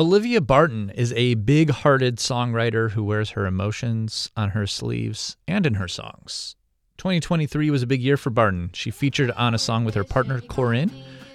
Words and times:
Olivia 0.00 0.40
Barton 0.40 0.88
is 0.88 1.12
a 1.12 1.34
big 1.34 1.68
hearted 1.68 2.16
songwriter 2.16 2.92
who 2.92 3.04
wears 3.04 3.32
her 3.32 3.44
emotions 3.44 4.30
on 4.34 4.48
her 4.48 4.66
sleeves 4.66 5.36
and 5.46 5.66
in 5.66 5.74
her 5.74 5.88
songs. 5.88 6.56
2023 6.96 7.68
was 7.68 7.82
a 7.82 7.86
big 7.86 8.00
year 8.00 8.16
for 8.16 8.30
Barton. 8.30 8.70
She 8.72 8.90
featured 8.90 9.30
on 9.32 9.52
a 9.52 9.58
song 9.58 9.84
with 9.84 9.94
her 9.94 10.02
partner 10.02 10.40
Corin, 10.40 10.90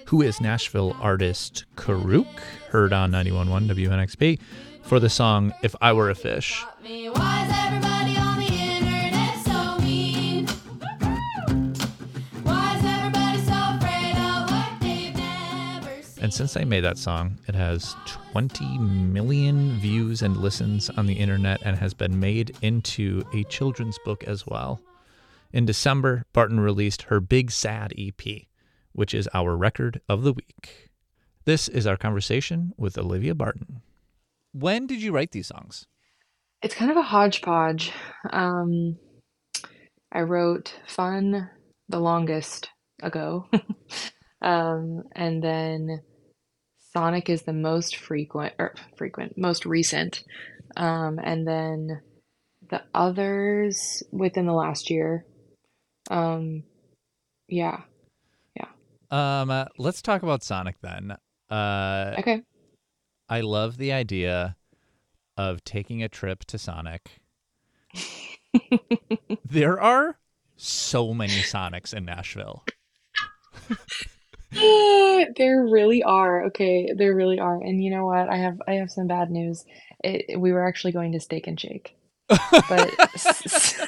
who 0.06 0.20
is 0.20 0.40
Nashville 0.40 0.96
artist 1.00 1.64
Corook, 1.76 2.26
heard 2.70 2.92
on 2.92 3.12
91.1 3.12 3.68
WNXP, 3.68 4.40
for 4.82 4.98
the 4.98 5.10
song 5.10 5.54
If 5.62 5.76
I 5.80 5.92
Were 5.92 6.10
a 6.10 6.16
Fish. 6.16 6.64
And 16.26 16.34
since 16.34 16.56
I 16.56 16.64
made 16.64 16.80
that 16.80 16.98
song, 16.98 17.38
it 17.46 17.54
has 17.54 17.94
20 18.32 18.78
million 18.78 19.78
views 19.78 20.22
and 20.22 20.36
listens 20.36 20.90
on 20.90 21.06
the 21.06 21.14
internet 21.14 21.62
and 21.64 21.78
has 21.78 21.94
been 21.94 22.18
made 22.18 22.56
into 22.62 23.22
a 23.32 23.44
children's 23.44 23.96
book 24.04 24.24
as 24.24 24.44
well. 24.44 24.80
In 25.52 25.66
December, 25.66 26.24
Barton 26.32 26.58
released 26.58 27.02
her 27.02 27.20
Big 27.20 27.52
Sad 27.52 27.94
EP, 27.96 28.20
which 28.90 29.14
is 29.14 29.28
our 29.32 29.56
record 29.56 30.00
of 30.08 30.24
the 30.24 30.32
week. 30.32 30.90
This 31.44 31.68
is 31.68 31.86
our 31.86 31.96
conversation 31.96 32.72
with 32.76 32.98
Olivia 32.98 33.36
Barton. 33.36 33.82
When 34.50 34.88
did 34.88 35.00
you 35.00 35.12
write 35.12 35.30
these 35.30 35.46
songs? 35.46 35.86
It's 36.60 36.74
kind 36.74 36.90
of 36.90 36.96
a 36.96 37.02
hodgepodge. 37.02 37.92
Um, 38.32 38.98
I 40.10 40.22
wrote 40.22 40.74
Fun 40.88 41.50
the 41.88 42.00
longest 42.00 42.68
ago. 43.00 43.46
um, 44.42 45.04
and 45.14 45.40
then 45.40 46.02
Sonic 46.96 47.28
is 47.28 47.42
the 47.42 47.52
most 47.52 47.96
frequent 47.96 48.54
or 48.58 48.74
frequent, 48.96 49.36
most 49.36 49.66
recent. 49.66 50.24
Um, 50.78 51.20
and 51.22 51.46
then 51.46 52.00
the 52.70 52.84
others 52.94 54.02
within 54.10 54.46
the 54.46 54.54
last 54.54 54.88
year. 54.88 55.26
Um, 56.10 56.62
yeah. 57.48 57.82
Yeah. 58.56 58.68
Um, 59.10 59.50
uh, 59.50 59.66
let's 59.76 60.00
talk 60.00 60.22
about 60.22 60.42
Sonic 60.42 60.76
then. 60.80 61.14
Uh, 61.50 62.14
Okay. 62.18 62.42
I 63.28 63.42
love 63.42 63.76
the 63.76 63.92
idea 63.92 64.56
of 65.36 65.64
taking 65.64 66.02
a 66.02 66.08
trip 66.08 66.46
to 66.46 66.58
Sonic. 66.58 67.20
there 69.44 69.78
are 69.78 70.18
so 70.56 71.12
many 71.12 71.42
Sonics 71.42 71.92
in 71.92 72.06
Nashville. 72.06 72.64
there 75.36 75.64
really 75.64 76.02
are. 76.02 76.44
Okay, 76.46 76.92
there 76.96 77.14
really 77.14 77.38
are. 77.38 77.60
And 77.60 77.82
you 77.82 77.90
know 77.90 78.06
what? 78.06 78.28
I 78.28 78.36
have 78.36 78.60
I 78.66 78.74
have 78.74 78.90
some 78.90 79.06
bad 79.06 79.30
news. 79.30 79.64
It, 80.02 80.38
we 80.38 80.52
were 80.52 80.66
actually 80.66 80.92
going 80.92 81.12
to 81.12 81.20
Steak 81.20 81.46
and 81.46 81.58
Shake, 81.58 81.96
but 82.28 83.00
s- 83.14 83.26
s- 83.44 83.86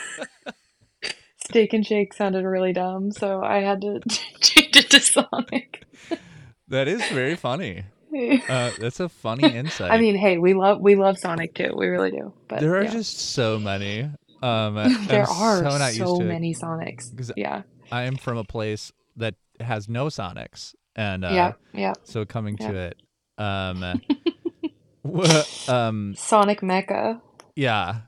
Steak 1.37 1.73
and 1.73 1.87
Shake 1.87 2.13
sounded 2.13 2.45
really 2.45 2.73
dumb, 2.73 3.13
so 3.13 3.43
I 3.43 3.61
had 3.61 3.81
to 3.83 4.01
change 4.41 4.77
it 4.77 4.91
to 4.91 5.01
Sonic. 5.01 5.85
That 6.69 6.89
is 6.89 7.03
very 7.11 7.37
funny. 7.37 7.85
Uh, 8.49 8.71
that's 8.81 9.01
a 9.01 9.09
funny 9.09 9.49
insight. 9.49 9.91
I 9.91 9.99
mean, 9.99 10.17
hey, 10.17 10.39
we 10.39 10.55
love 10.55 10.81
we 10.81 10.97
love 10.97 11.19
Sonic 11.19 11.55
too. 11.55 11.73
We 11.77 11.87
really 11.87 12.11
do. 12.11 12.33
But 12.49 12.61
there 12.61 12.77
are 12.77 12.85
yeah. 12.85 12.91
just 12.91 13.19
so 13.19 13.59
many. 13.59 14.11
Um, 14.43 14.75
there 15.07 15.29
I'm 15.29 15.43
are 15.43 15.93
so, 15.93 16.17
so 16.17 16.19
many 16.21 16.55
Sonics. 16.55 17.33
Yeah, 17.37 17.63
I 17.91 18.03
am 18.03 18.17
from 18.17 18.39
a 18.39 18.45
place 18.45 18.93
that 19.17 19.35
has 19.61 19.89
no 19.89 20.07
Sonics, 20.07 20.75
and 20.97 21.25
uh, 21.25 21.31
yeah, 21.33 21.53
yeah. 21.75 21.93
so 22.05 22.25
coming 22.25 22.57
to 22.59 22.75
it, 22.75 23.03
um, 23.39 24.01
wha- 25.03 25.45
um, 25.69 26.15
Sonic 26.17 26.63
Mecca. 26.63 27.21
yeah, 27.57 28.01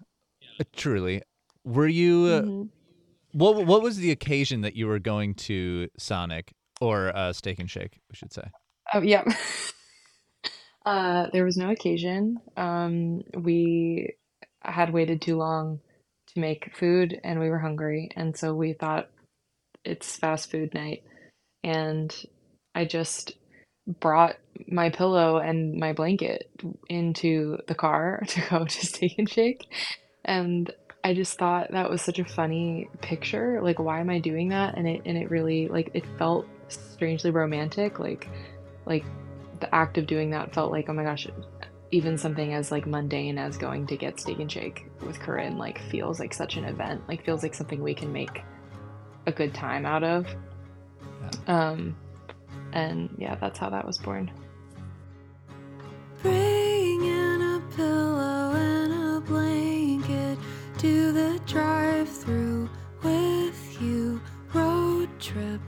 truly. 0.74 1.22
Were 1.64 1.88
you? 1.88 2.24
uh, 2.26 2.42
Mhm. 2.42 2.68
What 3.32 3.64
What 3.66 3.82
was 3.82 3.96
the 3.98 4.10
occasion 4.10 4.62
that 4.62 4.74
you 4.74 4.86
were 4.88 4.98
going 4.98 5.34
to 5.34 5.88
Sonic 5.98 6.50
or 6.80 7.14
uh, 7.16 7.32
Steak 7.32 7.58
and 7.60 7.70
Shake? 7.70 7.98
We 8.10 8.16
should 8.16 8.32
say. 8.32 8.42
Oh, 8.92 9.02
yeah. 9.02 9.22
uh, 10.84 11.26
there 11.32 11.44
was 11.44 11.56
no 11.56 11.70
occasion. 11.70 12.38
Um, 12.56 13.22
we 13.36 14.14
had 14.62 14.92
waited 14.92 15.22
too 15.22 15.36
long 15.36 15.80
to 16.34 16.40
make 16.40 16.74
food 16.74 17.20
and 17.22 17.38
we 17.38 17.50
were 17.50 17.58
hungry. 17.60 18.10
And 18.16 18.36
so 18.36 18.52
we 18.54 18.72
thought 18.72 19.10
it's 19.84 20.16
fast 20.16 20.50
food 20.50 20.74
night. 20.74 21.02
And 21.62 22.14
I 22.74 22.84
just 22.84 23.32
brought 23.86 24.36
my 24.68 24.90
pillow 24.90 25.38
and 25.38 25.78
my 25.78 25.92
blanket 25.92 26.50
into 26.88 27.58
the 27.66 27.74
car 27.74 28.22
to 28.28 28.40
go 28.48 28.64
to 28.64 28.86
Steak 28.86 29.14
and 29.18 29.28
Shake. 29.28 29.66
And 30.24 30.72
I 31.02 31.14
just 31.14 31.38
thought 31.38 31.70
that 31.70 31.90
was 31.90 32.02
such 32.02 32.18
a 32.18 32.24
funny 32.24 32.88
picture. 33.00 33.60
Like, 33.62 33.78
why 33.78 34.00
am 34.00 34.10
I 34.10 34.18
doing 34.18 34.50
that? 34.50 34.76
And 34.76 34.86
it 34.86 35.02
and 35.06 35.16
it 35.16 35.30
really 35.30 35.68
like 35.68 35.90
it 35.94 36.04
felt 36.18 36.46
strangely 36.68 37.30
romantic. 37.30 37.98
Like, 37.98 38.28
like 38.84 39.04
the 39.60 39.74
act 39.74 39.98
of 39.98 40.06
doing 40.06 40.30
that 40.30 40.54
felt 40.54 40.70
like, 40.70 40.88
oh 40.88 40.92
my 40.92 41.04
gosh, 41.04 41.26
even 41.90 42.18
something 42.18 42.54
as 42.54 42.70
like 42.70 42.86
mundane 42.86 43.38
as 43.38 43.56
going 43.56 43.86
to 43.86 43.96
get 43.96 44.20
Steak 44.20 44.38
and 44.40 44.52
Shake 44.52 44.86
with 45.04 45.18
Corin 45.20 45.58
like 45.58 45.80
feels 45.90 46.20
like 46.20 46.34
such 46.34 46.56
an 46.56 46.64
event. 46.64 47.02
Like 47.08 47.24
feels 47.24 47.42
like 47.42 47.54
something 47.54 47.82
we 47.82 47.94
can 47.94 48.12
make 48.12 48.42
a 49.26 49.32
good 49.32 49.54
time 49.54 49.86
out 49.86 50.04
of. 50.04 50.26
Um, 51.46 51.96
and 52.72 53.14
yeah, 53.18 53.34
that's 53.36 53.58
how 53.58 53.70
that 53.70 53.86
was 53.86 53.98
born. 53.98 54.30
Bringing 56.22 57.42
a 57.42 57.62
pillow 57.74 58.52
and 58.52 58.92
a 58.92 59.20
blanket 59.20 60.38
to 60.78 61.12
the 61.12 61.40
drive-through 61.46 62.68
with 63.02 63.82
you. 63.82 64.20
Road 64.52 65.08
trip 65.20 65.60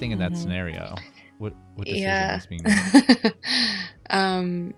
thing? 0.00 0.18
What 0.18 0.32
is 0.32 0.44
the 0.44 0.48
right 0.50 0.50
in 0.50 0.50
that 0.50 0.72
Mhm. 0.72 0.90
scenario? 0.90 0.96
What 1.38 1.54
What 1.76 1.88
decision 1.88 2.06
Yeah. 2.06 2.36
is 2.36 2.46
being 2.46 2.62
made? 2.64 3.34
um, 4.10 4.74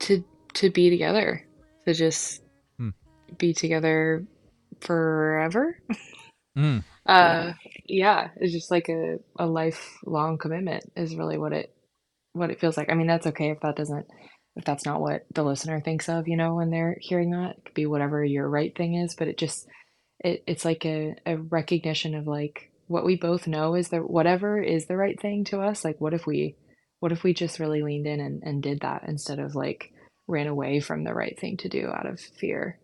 to 0.00 0.24
to 0.54 0.70
be 0.70 0.90
together, 0.90 1.44
to 1.86 1.94
just 1.94 2.42
Hmm. 2.78 2.90
be 3.38 3.52
together 3.54 4.26
forever. 4.80 5.78
Mm, 6.56 6.82
Uh, 7.06 7.54
yeah, 7.86 8.28
it's 8.36 8.52
just 8.52 8.70
like 8.70 8.90
a, 8.90 9.18
a 9.38 9.46
lifelong 9.46 10.36
commitment 10.36 10.84
is 10.94 11.16
really 11.16 11.38
what 11.38 11.54
it 11.54 11.74
what 12.34 12.50
it 12.50 12.60
feels 12.60 12.76
like. 12.76 12.90
I 12.90 12.94
mean, 12.94 13.06
that's 13.06 13.26
okay 13.28 13.50
if 13.50 13.60
that 13.60 13.76
doesn't 13.76 14.06
if 14.56 14.64
that's 14.64 14.84
not 14.84 15.00
what 15.00 15.24
the 15.32 15.42
listener 15.42 15.80
thinks 15.80 16.08
of, 16.10 16.28
you 16.28 16.36
know, 16.36 16.56
when 16.56 16.70
they're 16.70 16.98
hearing 17.00 17.30
that. 17.30 17.56
It 17.56 17.64
could 17.64 17.74
be 17.74 17.86
whatever 17.86 18.22
your 18.24 18.46
right 18.48 18.76
thing 18.76 18.94
is, 18.94 19.14
but 19.14 19.28
it 19.28 19.38
just 19.38 19.66
it 20.22 20.42
it's 20.46 20.66
like 20.66 20.84
a, 20.84 21.14
a 21.24 21.38
recognition 21.38 22.14
of 22.14 22.26
like 22.26 22.70
what 22.88 23.04
we 23.04 23.16
both 23.16 23.46
know 23.46 23.74
is 23.74 23.90
that 23.90 24.10
whatever 24.10 24.60
is 24.60 24.86
the 24.86 24.96
right 24.96 25.20
thing 25.20 25.44
to 25.44 25.60
us, 25.60 25.84
like 25.84 26.00
what 26.00 26.14
if 26.14 26.26
we 26.26 26.56
what 27.00 27.12
if 27.12 27.22
we 27.22 27.32
just 27.32 27.60
really 27.60 27.82
leaned 27.82 28.06
in 28.06 28.18
and, 28.18 28.42
and 28.42 28.62
did 28.62 28.80
that 28.80 29.04
instead 29.06 29.38
of 29.38 29.54
like 29.54 29.92
ran 30.26 30.46
away 30.46 30.80
from 30.80 31.04
the 31.04 31.14
right 31.14 31.38
thing 31.38 31.56
to 31.58 31.68
do 31.68 31.86
out 31.86 32.06
of 32.06 32.20
fear 32.20 32.78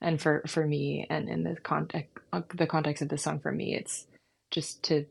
and 0.00 0.20
for 0.20 0.42
for 0.46 0.66
me 0.66 1.06
and 1.08 1.28
in 1.28 1.44
the 1.44 1.56
context 1.62 2.10
the 2.54 2.66
context 2.66 3.02
of 3.02 3.08
this 3.08 3.22
song 3.22 3.38
for 3.38 3.52
me 3.52 3.74
it's 3.74 4.06
just 4.50 4.82
to 4.82 5.06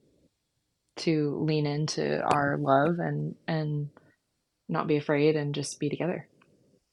to 0.97 1.39
lean 1.41 1.65
into 1.65 2.21
our 2.21 2.57
love 2.57 2.99
and 2.99 3.35
and 3.47 3.89
not 4.67 4.87
be 4.87 4.97
afraid 4.97 5.35
and 5.35 5.55
just 5.55 5.79
be 5.79 5.89
together 5.89 6.27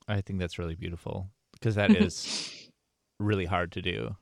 I 0.09 0.21
think 0.21 0.39
that's 0.39 0.59
really 0.59 0.77
beautiful 0.77 1.31
because 1.53 1.75
that 1.75 1.91
is 1.97 2.71
really 3.19 3.45
hard 3.45 3.73
to 3.73 3.83
do. 3.83 4.15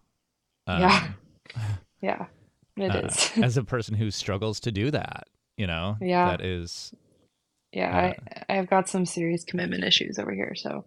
Yeah. 0.67 1.09
Um, 1.55 1.69
yeah 2.00 2.26
it 2.76 2.91
uh, 2.91 3.06
is. 3.06 3.31
as 3.43 3.56
a 3.56 3.65
person 3.65 3.94
who 3.94 4.11
struggles 4.11 4.61
to 4.61 4.73
do 4.73 4.91
that, 4.91 5.25
you 5.56 5.67
know, 5.67 5.97
Yeah. 6.00 6.31
that 6.31 6.41
is 6.44 6.93
yeah 7.73 8.12
i 8.49 8.55
i've 8.56 8.71
got 8.71 8.88
some 8.88 9.05
serious 9.05 9.43
commitment 9.43 9.82
issues 9.82 10.17
over 10.17 10.32
here 10.32 10.55
so 10.55 10.85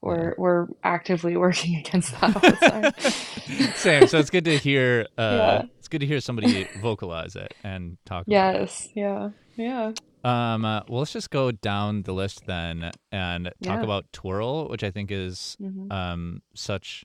we're 0.00 0.36
we're 0.38 0.68
actively 0.84 1.36
working 1.46 1.74
against 1.74 2.12
that 2.20 2.36
all 2.36 2.40
the 2.40 2.52
time 2.52 3.72
Same. 3.74 4.06
So 4.06 4.18
it's 4.20 4.30
good 4.30 4.44
to 4.44 4.56
hear. 4.56 5.06
Uh, 5.18 5.22
Yeah. 5.36 5.62
It's 5.78 5.88
good 5.88 6.00
to 6.00 6.06
hear 6.06 6.20
somebody 6.20 6.68
vocalize 6.80 7.34
it 7.34 7.54
and 7.64 7.96
talk. 8.04 8.26
About 8.28 8.32
yes 8.32 8.88
yeah 8.94 9.30
yeah 9.56 9.92
Um, 10.22 10.64
uh, 10.64 10.82
well, 10.88 11.00
let's 11.00 11.12
just 11.12 11.30
go 11.30 11.50
down 11.50 12.02
the 12.02 12.12
list 12.12 12.46
then 12.46 12.90
and 13.10 13.46
talk 13.62 13.78
Yeah. 13.78 13.82
about 13.82 14.12
Twirl, 14.12 14.68
which 14.68 14.84
I 14.84 14.90
think 14.92 15.10
is 15.10 15.56
Mhm. 15.60 15.90
um 15.90 16.42
such 16.54 17.04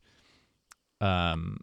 um 1.02 1.60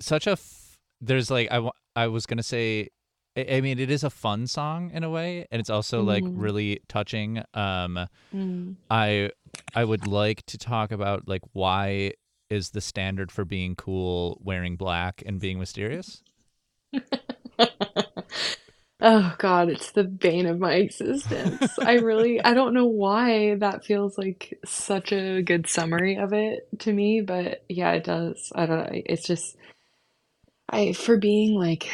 such 0.00 0.26
a 0.26 0.32
f- 0.32 0.65
there's 1.00 1.30
like 1.30 1.48
I 1.50 1.68
I 1.94 2.06
was 2.08 2.26
gonna 2.26 2.42
say 2.42 2.88
I 3.36 3.46
I 3.56 3.60
mean 3.60 3.78
it 3.78 3.90
is 3.90 4.04
a 4.04 4.10
fun 4.10 4.46
song 4.46 4.90
in 4.92 5.04
a 5.04 5.10
way 5.10 5.46
and 5.50 5.60
it's 5.60 5.70
also 5.70 6.02
like 6.02 6.24
Mhm. 6.24 6.32
really 6.34 6.80
touching 6.88 7.42
um 7.54 8.08
Mm. 8.34 8.76
I 8.90 9.30
I 9.74 9.84
would 9.84 10.06
like 10.06 10.44
to 10.46 10.58
talk 10.58 10.92
about 10.92 11.26
like 11.28 11.42
why 11.52 12.12
is 12.50 12.70
the 12.70 12.80
standard 12.80 13.30
for 13.32 13.44
being 13.44 13.74
cool 13.74 14.40
wearing 14.42 14.76
black 14.76 15.22
and 15.26 15.40
being 15.40 15.58
mysterious 15.58 16.22
Oh 18.98 19.34
God, 19.36 19.68
it's 19.68 19.92
the 19.92 20.04
bane 20.04 20.46
of 20.46 20.58
my 20.58 20.72
existence. 20.72 21.78
I 21.78 21.94
really, 21.96 22.42
I 22.42 22.54
don't 22.54 22.72
know 22.72 22.86
why 22.86 23.54
that 23.56 23.84
feels 23.84 24.16
like 24.16 24.58
such 24.64 25.12
a 25.12 25.42
good 25.42 25.68
summary 25.68 26.16
of 26.16 26.32
it 26.32 26.66
to 26.80 26.92
me, 26.94 27.20
but 27.20 27.62
yeah, 27.68 27.92
it 27.92 28.04
does. 28.04 28.50
I 28.54 28.64
don't 28.64 28.78
know. 28.78 29.02
It's 29.04 29.26
just, 29.26 29.56
I, 30.68 30.92
for 30.92 31.16
being 31.16 31.54
like 31.54 31.88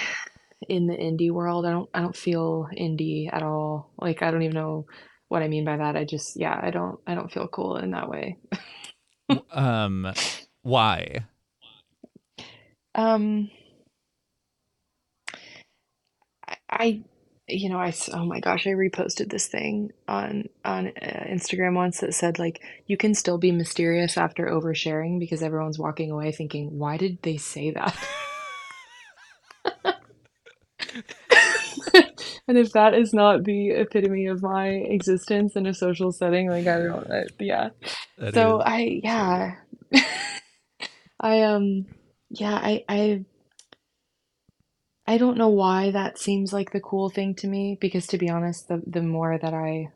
in 0.69 0.87
the 0.87 0.97
indie 0.97 1.31
world, 1.31 1.67
I 1.67 1.71
don't, 1.71 1.91
I 1.95 2.01
don't 2.01 2.17
feel 2.17 2.69
indie 2.77 3.33
at 3.33 3.43
all. 3.43 3.93
Like, 3.99 4.23
I 4.23 4.31
don't 4.31 4.43
even 4.43 4.55
know 4.55 4.87
what 5.29 5.43
I 5.43 5.49
mean 5.49 5.65
by 5.65 5.77
that. 5.77 5.97
I 5.97 6.05
just, 6.05 6.37
yeah, 6.37 6.59
I 6.61 6.71
don't, 6.71 6.99
I 7.07 7.15
don't 7.15 7.33
feel 7.33 7.49
cool 7.49 7.77
in 7.77 7.91
that 7.93 8.09
way. 8.09 8.39
um 9.53 10.13
why 10.63 11.25
Um, 12.95 13.51
I, 16.47 16.57
I, 16.71 17.03
you 17.49 17.69
know, 17.69 17.79
I 17.79 17.93
oh 18.13 18.25
my 18.25 18.41
gosh, 18.41 18.67
I 18.67 18.71
reposted 18.71 19.31
this 19.31 19.47
thing 19.49 19.91
on 20.09 20.49
on 20.65 20.89
uh, 20.89 21.25
Instagram 21.29 21.75
once 21.75 22.01
that 22.01 22.15
said 22.15 22.39
like 22.39 22.63
you 22.87 22.97
can 22.97 23.15
still 23.15 23.39
be 23.39 23.53
mysterious 23.53 24.17
after 24.17 24.47
oversharing 24.47 25.19
because 25.19 25.43
everyone's 25.43 25.79
walking 25.79 26.11
away 26.11 26.33
thinking, 26.33 26.79
why 26.79 26.97
did 26.97 27.21
they 27.23 27.37
say 27.37 27.71
that? 27.73 27.97
And 32.53 32.59
if 32.59 32.75
that 32.75 32.95
is 32.95 33.15
not 33.15 33.45
the 33.45 33.71
epitome 33.71 34.27
of 34.27 34.43
my 34.43 34.69
existence 34.69 35.57
in 35.57 35.67
a 35.67 35.75
social 35.75 36.13
setting, 36.13 36.51
like 36.51 36.69
I 36.69 36.79
don't, 36.81 37.11
uh, 37.11 37.25
yeah. 37.41 37.71
That 38.19 38.35
So 38.35 38.61
is- 38.61 38.63
I, 38.63 39.01
yeah, 39.05 39.57
I 41.21 41.43
um, 41.43 41.87
yeah, 42.31 42.55
I 42.55 42.85
I 42.89 43.25
I 45.07 45.19
don't 45.19 45.39
know 45.39 45.51
why 45.51 45.93
that 45.93 46.19
seems 46.19 46.53
like 46.53 46.73
the 46.73 46.81
cool 46.81 47.11
thing 47.11 47.35
to 47.37 47.49
me 47.49 47.79
because 47.81 48.07
to 48.09 48.19
be 48.19 48.31
honest, 48.31 48.69
the 48.69 48.83
the 48.87 49.03
more 49.03 49.39
that 49.39 49.55
I 49.55 49.91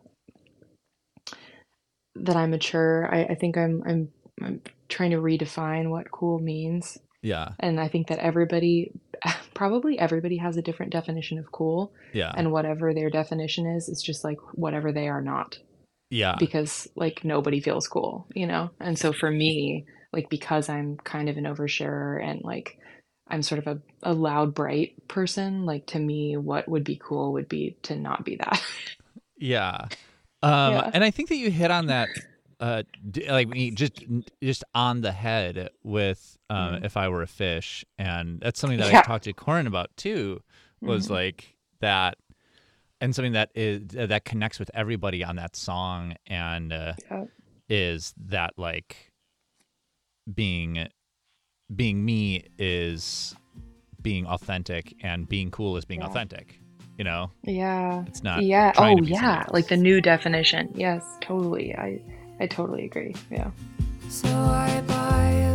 that 2.16 2.36
I 2.36 2.46
mature, 2.46 3.08
I, 3.14 3.24
I 3.24 3.36
think 3.36 3.58
I'm 3.58 3.82
I'm 3.86 4.08
I'm 4.42 4.62
trying 4.88 5.12
to 5.12 5.18
redefine 5.18 5.90
what 5.90 6.10
cool 6.12 6.40
means. 6.40 6.98
Yeah 7.26 7.48
And 7.58 7.80
I 7.80 7.88
think 7.88 8.06
that 8.08 8.20
everybody, 8.20 8.92
probably 9.54 9.98
everybody 9.98 10.36
has 10.38 10.56
a 10.56 10.62
different 10.62 10.92
definition 10.92 11.38
of 11.38 11.50
cool, 11.50 11.92
yeah 12.12 12.32
and 12.38 12.52
whatever 12.52 12.94
their 12.94 13.10
definition 13.10 13.66
is, 13.76 13.88
is 13.88 14.02
just 14.02 14.22
like 14.24 14.38
whatever 14.54 14.92
they 14.92 15.08
are 15.08 15.22
not 15.22 15.58
yeah 16.10 16.36
because 16.38 16.86
like 16.94 17.24
nobody 17.24 17.60
feels 17.60 17.88
cool, 17.88 18.26
you 18.34 18.46
know? 18.46 18.70
And 18.80 18.96
so 18.98 19.12
for 19.12 19.30
me, 19.30 19.86
like 20.12 20.28
because 20.30 20.68
I'm 20.68 20.96
kind 20.98 21.28
of 21.28 21.36
an 21.36 21.44
oversharer 21.44 22.22
and 22.22 22.42
like 22.44 22.78
I'm 23.28 23.42
sort 23.42 23.58
of 23.58 23.66
a, 23.66 23.76
a 24.04 24.14
loud, 24.14 24.54
bright 24.54 25.08
person, 25.08 25.66
like 25.66 25.86
to 25.86 25.98
me, 25.98 26.36
what 26.36 26.68
would 26.68 26.84
be 26.84 27.00
cool 27.02 27.32
would 27.32 27.48
be 27.48 27.76
to 27.82 27.96
not 27.96 28.24
be 28.24 28.36
that. 28.36 28.62
Yeah. 29.38 29.88
Um 30.42 30.72
Yeah. 30.72 30.90
and 30.94 31.04
I 31.04 31.10
think 31.10 31.28
that 31.28 31.36
you 31.36 31.50
hit 31.50 31.70
on 31.70 31.86
that 31.88 32.08
uh 32.60 32.82
like 33.28 33.50
just 33.74 34.02
just 34.42 34.64
on 34.74 35.00
the 35.02 35.12
head 35.12 35.68
with 35.82 36.38
um 36.48 36.74
Mhm. 36.76 36.84
if 36.84 36.96
I 36.96 37.08
were 37.08 37.22
a 37.22 37.26
fish 37.26 37.84
and 37.98 38.40
that's 38.40 38.58
something 38.58 38.78
that 38.78 38.94
I 38.94 39.02
talked 39.02 39.24
to 39.24 39.32
Corin 39.32 39.66
about 39.66 39.94
too 39.96 40.40
was 40.80 41.08
Mhm. 41.08 41.10
like 41.10 41.56
that 41.80 42.16
and 43.00 43.14
something 43.14 43.32
that 43.32 43.50
is 43.54 43.82
that 43.88 44.24
connects 44.24 44.58
with 44.58 44.70
everybody 44.72 45.22
on 45.22 45.36
that 45.36 45.54
song 45.56 46.14
and 46.26 46.72
uh, 46.72 46.94
Yeah. 47.10 47.24
is 47.68 48.14
that 48.16 48.54
like 48.58 49.12
being 50.32 50.88
being 51.74 52.04
me 52.04 52.44
is 52.58 53.34
being 54.00 54.26
authentic 54.26 54.94
and 55.02 55.28
being 55.28 55.50
cool 55.50 55.76
is 55.76 55.84
being 55.84 56.00
Yeah. 56.00 56.06
authentic 56.06 56.60
you 56.96 57.04
know 57.04 57.30
Yeah. 57.42 58.04
it's 58.06 58.22
not 58.22 58.42
Yeah. 58.42 58.72
Oh, 58.78 58.96
to 58.96 59.02
be 59.02 59.14
somebody 59.14 59.26
yeah. 59.26 59.44
Like 59.50 59.68
the 59.68 59.76
new 59.76 60.00
definition. 60.00 60.70
Yes, 60.74 61.04
totally. 61.20 61.74
I 61.76 62.00
I 62.38 62.46
totally 62.46 62.84
agree. 62.84 63.14
Yeah. 63.30 63.50
So 64.08 64.28
I 64.28 64.82
buy 64.86 65.45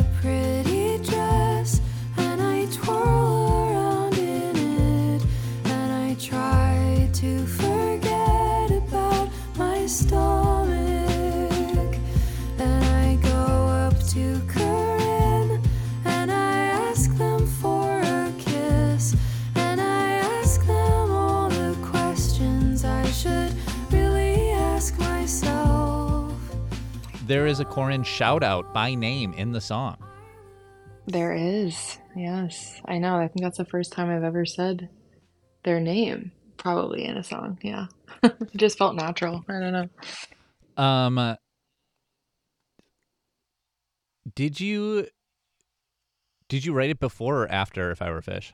there 27.31 27.47
is 27.47 27.61
a 27.61 27.65
Corin 27.65 28.03
shout 28.03 28.43
out 28.43 28.73
by 28.73 28.93
name 28.93 29.33
in 29.35 29.53
the 29.53 29.61
song. 29.61 29.95
There 31.07 31.31
is. 31.33 31.97
Yes. 32.13 32.81
I 32.83 32.97
know. 32.97 33.15
I 33.15 33.29
think 33.29 33.41
that's 33.41 33.57
the 33.57 33.63
first 33.63 33.93
time 33.93 34.09
I've 34.09 34.25
ever 34.25 34.45
said 34.45 34.89
their 35.63 35.79
name, 35.79 36.33
probably 36.57 37.05
in 37.05 37.15
a 37.15 37.23
song. 37.23 37.57
Yeah. 37.61 37.85
it 38.23 38.57
just 38.57 38.77
felt 38.77 38.95
natural. 38.95 39.45
I 39.47 39.59
don't 39.61 39.71
know. 39.71 40.83
Um, 40.83 41.17
uh, 41.17 41.35
did 44.35 44.59
you 44.59 45.07
did 46.49 46.65
you 46.65 46.73
write 46.73 46.89
it 46.89 46.99
before 46.99 47.43
or 47.43 47.47
after 47.49 47.91
If 47.91 48.01
I 48.01 48.09
Were 48.09 48.17
a 48.17 48.23
Fish? 48.23 48.53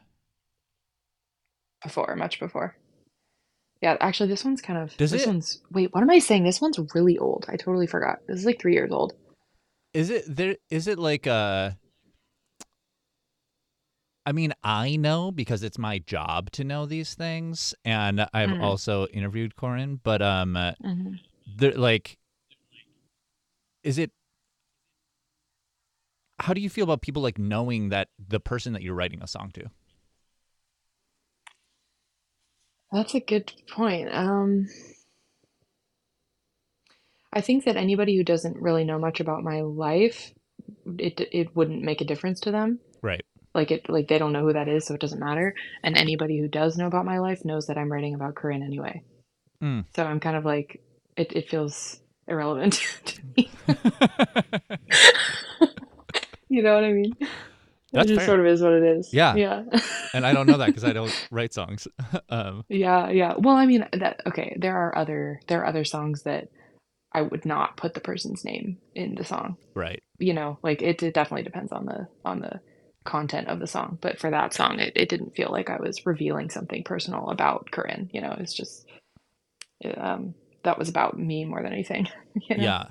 Before, 1.81 2.15
much 2.15 2.39
before. 2.39 2.75
Yeah, 3.81 3.95
actually, 4.01 4.29
this 4.29 4.43
one's 4.43 4.61
kind 4.61 4.79
of. 4.79 4.95
Does 4.97 5.11
this 5.11 5.23
it- 5.23 5.27
one's. 5.27 5.61
Wait, 5.71 5.93
what 5.93 6.01
am 6.01 6.09
I 6.09 6.19
saying? 6.19 6.43
This 6.43 6.59
one's 6.61 6.79
really 6.95 7.17
old. 7.17 7.45
I 7.47 7.55
totally 7.57 7.87
forgot. 7.87 8.19
This 8.27 8.39
is 8.39 8.45
like 8.45 8.59
three 8.59 8.73
years 8.73 8.91
old. 8.91 9.13
Is 9.93 10.09
it 10.09 10.23
there? 10.27 10.55
Is 10.69 10.87
it 10.87 10.97
like 10.99 11.25
a? 11.27 11.77
I 14.25 14.31
mean, 14.33 14.53
I 14.63 14.97
know 14.97 15.31
because 15.31 15.63
it's 15.63 15.77
my 15.77 15.99
job 15.99 16.51
to 16.51 16.63
know 16.65 16.85
these 16.85 17.13
things, 17.13 17.73
and 17.85 18.27
I've 18.33 18.49
Mhm. 18.49 18.61
also 18.61 19.07
interviewed 19.07 19.55
Corin. 19.55 20.01
But 20.03 20.21
um, 20.21 20.57
uh, 20.57 20.73
hmm 20.81 21.13
there 21.55 21.71
like, 21.73 22.17
is 23.83 23.97
it? 23.97 24.11
How 26.39 26.53
do 26.53 26.61
you 26.61 26.69
feel 26.69 26.83
about 26.83 27.01
people 27.01 27.21
like 27.21 27.37
knowing 27.39 27.89
that 27.89 28.09
the 28.19 28.39
person 28.39 28.73
that 28.73 28.81
you're 28.83 28.93
writing 28.93 29.21
a 29.23 29.27
song 29.27 29.51
to? 29.53 29.69
That's 32.91 33.15
a 33.15 33.19
good 33.19 33.51
point. 33.69 34.09
Um, 34.13 34.67
I 37.33 37.41
think 37.41 37.65
that 37.65 37.75
anybody 37.75 38.15
who 38.17 38.23
doesn't 38.23 38.57
really 38.57 38.83
know 38.83 38.99
much 38.99 39.19
about 39.19 39.43
my 39.43 39.61
life, 39.61 40.33
it 40.97 41.19
it 41.31 41.55
wouldn't 41.55 41.83
make 41.83 42.01
a 42.01 42.05
difference 42.05 42.39
to 42.41 42.51
them. 42.51 42.79
Right. 43.01 43.23
Like 43.53 43.71
it, 43.71 43.89
like 43.89 44.07
they 44.07 44.17
don't 44.17 44.33
know 44.33 44.43
who 44.43 44.53
that 44.53 44.67
is, 44.67 44.85
so 44.85 44.93
it 44.93 45.01
doesn't 45.01 45.19
matter. 45.19 45.55
And 45.83 45.97
anybody 45.97 46.39
who 46.39 46.47
does 46.47 46.77
know 46.77 46.87
about 46.87 47.05
my 47.05 47.19
life 47.19 47.43
knows 47.43 47.67
that 47.67 47.77
I'm 47.77 47.91
writing 47.91 48.13
about 48.13 48.35
Corin 48.35 48.63
anyway. 48.63 49.03
Mm. 49.61 49.85
So 49.95 50.03
I'm 50.03 50.19
kind 50.19 50.37
of 50.37 50.45
like, 50.45 50.81
it, 51.15 51.33
it 51.33 51.49
feels 51.49 51.99
irrelevant 52.27 52.81
to 53.05 53.21
me. 53.35 53.49
You 56.49 56.63
know 56.63 56.75
what 56.75 56.85
I 56.85 56.93
mean? 56.93 57.13
That's 57.97 58.11
it 58.11 58.15
just 58.15 58.25
fair. 58.25 58.35
sort 58.35 58.39
of 58.39 58.45
is 58.45 58.61
what 58.61 58.73
it 58.73 58.83
is. 58.83 59.13
Yeah. 59.13 59.35
Yeah. 59.35 59.63
and 60.13 60.25
I 60.25 60.33
don't 60.33 60.47
know 60.47 60.57
that 60.57 60.67
because 60.67 60.83
I 60.83 60.93
don't 60.99 61.27
write 61.31 61.53
songs. 61.53 61.87
um, 62.29 62.63
Yeah, 62.69 63.09
yeah. 63.09 63.33
Well, 63.37 63.55
I 63.55 63.65
mean 63.65 63.85
that 63.91 64.21
okay, 64.27 64.55
there 64.59 64.77
are 64.77 64.95
other 64.97 65.41
there 65.47 65.61
are 65.61 65.65
other 65.65 65.83
songs 65.83 66.23
that 66.23 66.49
I 67.11 67.21
would 67.23 67.45
not 67.45 67.77
put 67.77 67.93
the 67.93 67.99
person's 67.99 68.45
name 68.45 68.77
in 68.93 69.15
the 69.15 69.23
song. 69.25 69.57
right. 69.73 70.01
You 70.19 70.33
know, 70.33 70.59
like 70.63 70.81
it, 70.81 71.01
it 71.03 71.13
definitely 71.13 71.43
depends 71.43 71.71
on 71.71 71.85
the 71.85 72.07
on 72.23 72.39
the 72.41 72.59
content 73.03 73.47
of 73.47 73.59
the 73.59 73.67
song. 73.67 73.97
But 74.01 74.19
for 74.19 74.29
that 74.29 74.53
song 74.53 74.79
it, 74.79 74.93
it 74.95 75.09
didn't 75.09 75.35
feel 75.35 75.49
like 75.51 75.69
I 75.69 75.77
was 75.79 76.05
revealing 76.05 76.49
something 76.49 76.83
personal 76.83 77.29
about 77.29 77.71
Corin. 77.71 78.09
You 78.13 78.21
know, 78.21 78.35
it's 78.39 78.53
just 78.53 78.85
um 79.95 80.35
that 80.63 80.77
was 80.77 80.89
about 80.89 81.17
me 81.17 81.45
more 81.45 81.63
than 81.63 81.73
anything. 81.73 82.07
you 82.35 82.57
know? 82.57 82.63
Yeah. 82.63 82.85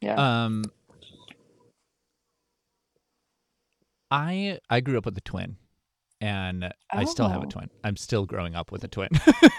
Yeah. 0.00 0.44
Um, 0.44 0.64
I 4.10 4.58
I 4.68 4.80
grew 4.80 4.98
up 4.98 5.04
with 5.06 5.16
a 5.16 5.20
twin, 5.22 5.56
and 6.20 6.72
I 6.92 7.04
still 7.04 7.28
have 7.28 7.42
a 7.42 7.46
Oh. 7.46 7.48
twin. 7.50 7.70
I'm 7.84 7.96
still 7.96 8.26
growing 8.26 8.54
up 8.54 8.72
with 8.72 8.84
a 8.84 8.88
twin. 8.88 9.08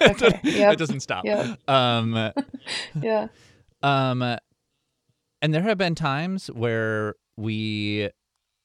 Okay, 0.01 0.39
it 0.43 0.55
yep, 0.55 0.77
doesn't 0.77 0.99
stop. 1.01 1.25
yep. 1.25 1.57
Um, 1.69 2.31
Yeah. 3.01 3.27
um, 3.83 4.21
and 5.41 5.53
there 5.53 5.61
have 5.63 5.77
been 5.77 5.95
times 5.95 6.47
where 6.47 7.15
we 7.37 8.09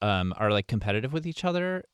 um 0.02 0.34
are 0.36 0.50
like 0.50 0.66
competitive 0.66 1.12
with 1.12 1.26
each 1.26 1.44
other, 1.44 1.84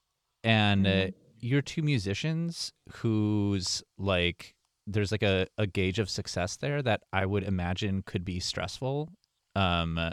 and 0.43 0.87
uh, 0.87 0.91
Mhm. 0.91 1.15
you're 1.41 1.63
two 1.63 1.83
musicians 1.83 2.73
who's 2.95 3.83
like 3.99 4.55
there's 4.87 5.13
like 5.13 5.23
a, 5.23 5.47
a 5.59 5.67
gauge 5.67 6.01
of 6.01 6.11
success 6.11 6.57
there 6.57 6.83
that 6.83 7.03
I 7.13 7.25
would 7.27 7.45
imagine 7.45 8.03
could 8.05 8.25
be 8.25 8.41
stressful. 8.41 9.11
Um, 9.55 10.11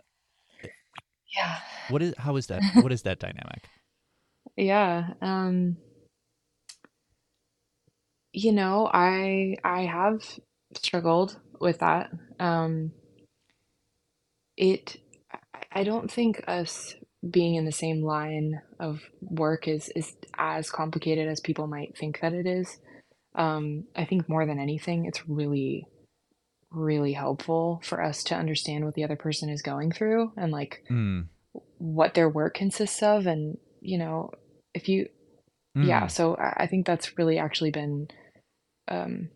Yeah. 1.35 1.57
what 1.89 2.01
is 2.01 2.13
how 2.17 2.35
is 2.37 2.47
that? 2.47 2.61
What 2.81 2.91
is 2.91 3.03
that 3.03 3.19
dynamic? 3.19 3.69
Yeah. 4.57 5.09
Um 5.21 5.77
you 8.33 8.51
know, 8.51 8.89
I 8.91 9.57
I 9.63 9.81
have 9.85 10.21
struggled 10.75 11.37
with 11.59 11.79
that. 11.79 12.11
Um 12.39 12.91
it 14.57 14.97
I- 15.73 15.83
don't 15.83 16.11
think 16.11 16.43
us 16.47 16.95
being 17.29 17.55
in 17.55 17.65
the 17.65 17.71
same 17.71 18.01
line 18.03 18.61
of 18.79 19.01
work 19.21 19.67
is 19.67 19.89
is 19.95 20.13
as 20.37 20.69
complicated 20.71 21.27
as 21.27 21.39
people 21.41 21.67
might 21.67 21.97
think 21.97 22.21
that 22.21 22.33
it 22.33 22.47
is. 22.47 22.77
Um 23.35 23.85
I 23.95 24.05
think 24.05 24.29
more 24.29 24.45
than 24.45 24.59
anything 24.59 25.05
it's 25.05 25.27
really 25.29 25.85
really 26.71 27.13
helpful 27.13 27.81
for 27.83 28.01
us 28.03 28.23
to 28.23 28.35
understand 28.35 28.85
what 28.85 28.93
the 28.93 29.03
other 29.03 29.15
person 29.15 29.49
is 29.49 29.61
going 29.61 29.91
through 29.91 30.31
and 30.37 30.51
like 30.51 30.83
Mm, 30.89 31.27
what 31.77 32.13
their 32.13 32.29
work 32.29 32.53
consists 32.53 33.01
of. 33.01 33.25
And 33.25 33.57
you 33.81 33.97
know 33.97 34.31
if 34.73 34.87
you 34.89 35.07
yeah 35.75 36.03
mm, 36.03 36.11
so 36.11 36.35
i 36.37 36.67
think 36.67 36.85
that's 36.85 37.17
really 37.17 37.37
actually 37.37 37.71
been 37.71 38.07
um, 38.89 39.29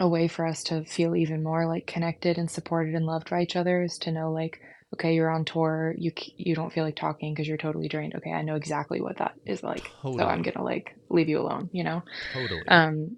a 0.00 0.08
way 0.08 0.26
for 0.26 0.46
us 0.46 0.64
to 0.64 0.84
feel 0.84 1.14
even 1.14 1.42
more 1.42 1.66
like 1.66 1.86
connected 1.86 2.38
and 2.38 2.50
supported 2.50 2.94
and 2.94 3.06
loved 3.06 3.30
by 3.30 3.42
each 3.42 3.56
other 3.56 3.82
is 3.82 3.98
to 3.98 4.10
know 4.10 4.32
like 4.32 4.60
okay 4.92 5.14
you're 5.14 5.30
on 5.30 5.44
tour. 5.44 5.94
You 5.96 6.12
you 6.36 6.54
don't 6.54 6.72
feel 6.72 6.84
like 6.84 6.96
talking 6.96 7.32
because 7.32 7.46
you're 7.46 7.56
totally 7.56 7.88
drained. 7.88 8.14
Okay 8.16 8.32
i 8.32 8.42
know 8.42 8.56
exactly 8.56 9.00
what 9.00 9.18
that 9.18 9.34
is 9.46 9.62
like. 9.62 9.90
So 10.02 10.24
i'm 10.26 10.42
gonna 10.42 10.64
like 10.64 10.94
leave 11.10 11.28
you 11.28 11.40
alone 11.40 11.70
you 11.72 11.84
know? 11.84 12.02
Totally. 12.32 12.62
um 12.68 13.16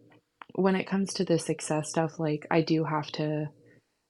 when 0.56 0.74
it 0.74 0.86
comes 0.86 1.14
to 1.14 1.24
the 1.24 1.38
success 1.38 1.90
stuff 1.90 2.18
like 2.18 2.46
i 2.50 2.60
do 2.60 2.84
have 2.84 3.06
to 3.12 3.46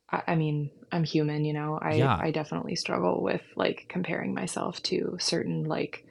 I, 0.09 0.37
mean 0.37 0.71
i'm 0.93 1.05
human 1.05 1.45
you 1.45 1.53
know? 1.53 1.79
I 1.83 1.95
Yeah, 1.95 2.17
i 2.21 2.31
definitely 2.31 2.77
struggle 2.77 3.23
with 3.23 3.43
like 3.57 3.87
comparing 3.89 4.35
myself 4.35 4.83
to 4.85 5.17
certain 5.19 5.65
like 5.65 6.07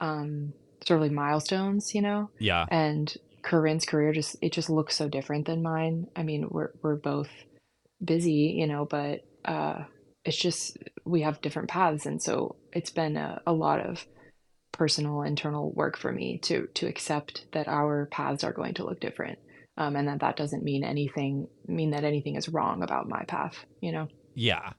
um 0.00 0.52
sort 0.86 0.98
of 0.98 1.02
like 1.02 1.12
milestones 1.12 1.94
you 1.94 2.02
know? 2.02 2.30
Yeah, 2.38 2.66
and 2.70 3.12
Corin's 3.42 3.86
career 3.86 4.12
just 4.12 4.36
it 4.42 4.52
just 4.52 4.68
looks 4.68 4.94
so 4.94 5.08
different 5.08 5.46
than 5.46 5.62
mine. 5.62 6.08
I 6.14 6.22
mean 6.22 6.48
we're 6.50 6.72
we're 6.82 6.96
both 6.96 7.30
busy 8.04 8.54
you 8.58 8.66
know 8.66 8.84
but 8.84 9.24
uh 9.46 9.84
it's 10.24 10.36
just 10.36 10.76
we 11.04 11.22
have 11.22 11.40
different 11.40 11.68
paths. 11.68 12.06
And 12.06 12.22
so 12.22 12.56
it's 12.72 12.90
been 12.90 13.16
a, 13.16 13.40
a 13.46 13.52
lot 13.52 13.80
of 13.80 14.06
personal 14.72 15.22
internal 15.22 15.72
work 15.72 15.96
for 15.96 16.12
me 16.12 16.38
to 16.38 16.68
to 16.74 16.86
accept 16.86 17.46
that 17.52 17.68
our 17.68 18.06
paths 18.06 18.44
are 18.44 18.52
going 18.52 18.74
to 18.74 18.84
look 18.84 19.00
different 19.00 19.38
um, 19.80 19.96
and 19.96 20.06
that 20.08 20.20
that 20.20 20.36
doesn't 20.36 20.62
mean 20.62 20.84
anything 20.84 21.48
mean 21.66 21.90
that 21.90 22.04
anything 22.04 22.36
is 22.36 22.48
wrong 22.48 22.82
about 22.82 23.08
my 23.08 23.24
path 23.24 23.64
you 23.80 23.92
know? 23.92 24.06
Yeah, 24.34 24.72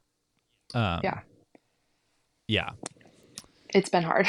yeah 0.73 0.95
um, 1.13 1.21
yeah. 2.47 2.69
it's 3.69 3.89
been 3.89 4.03
hard. 4.03 4.27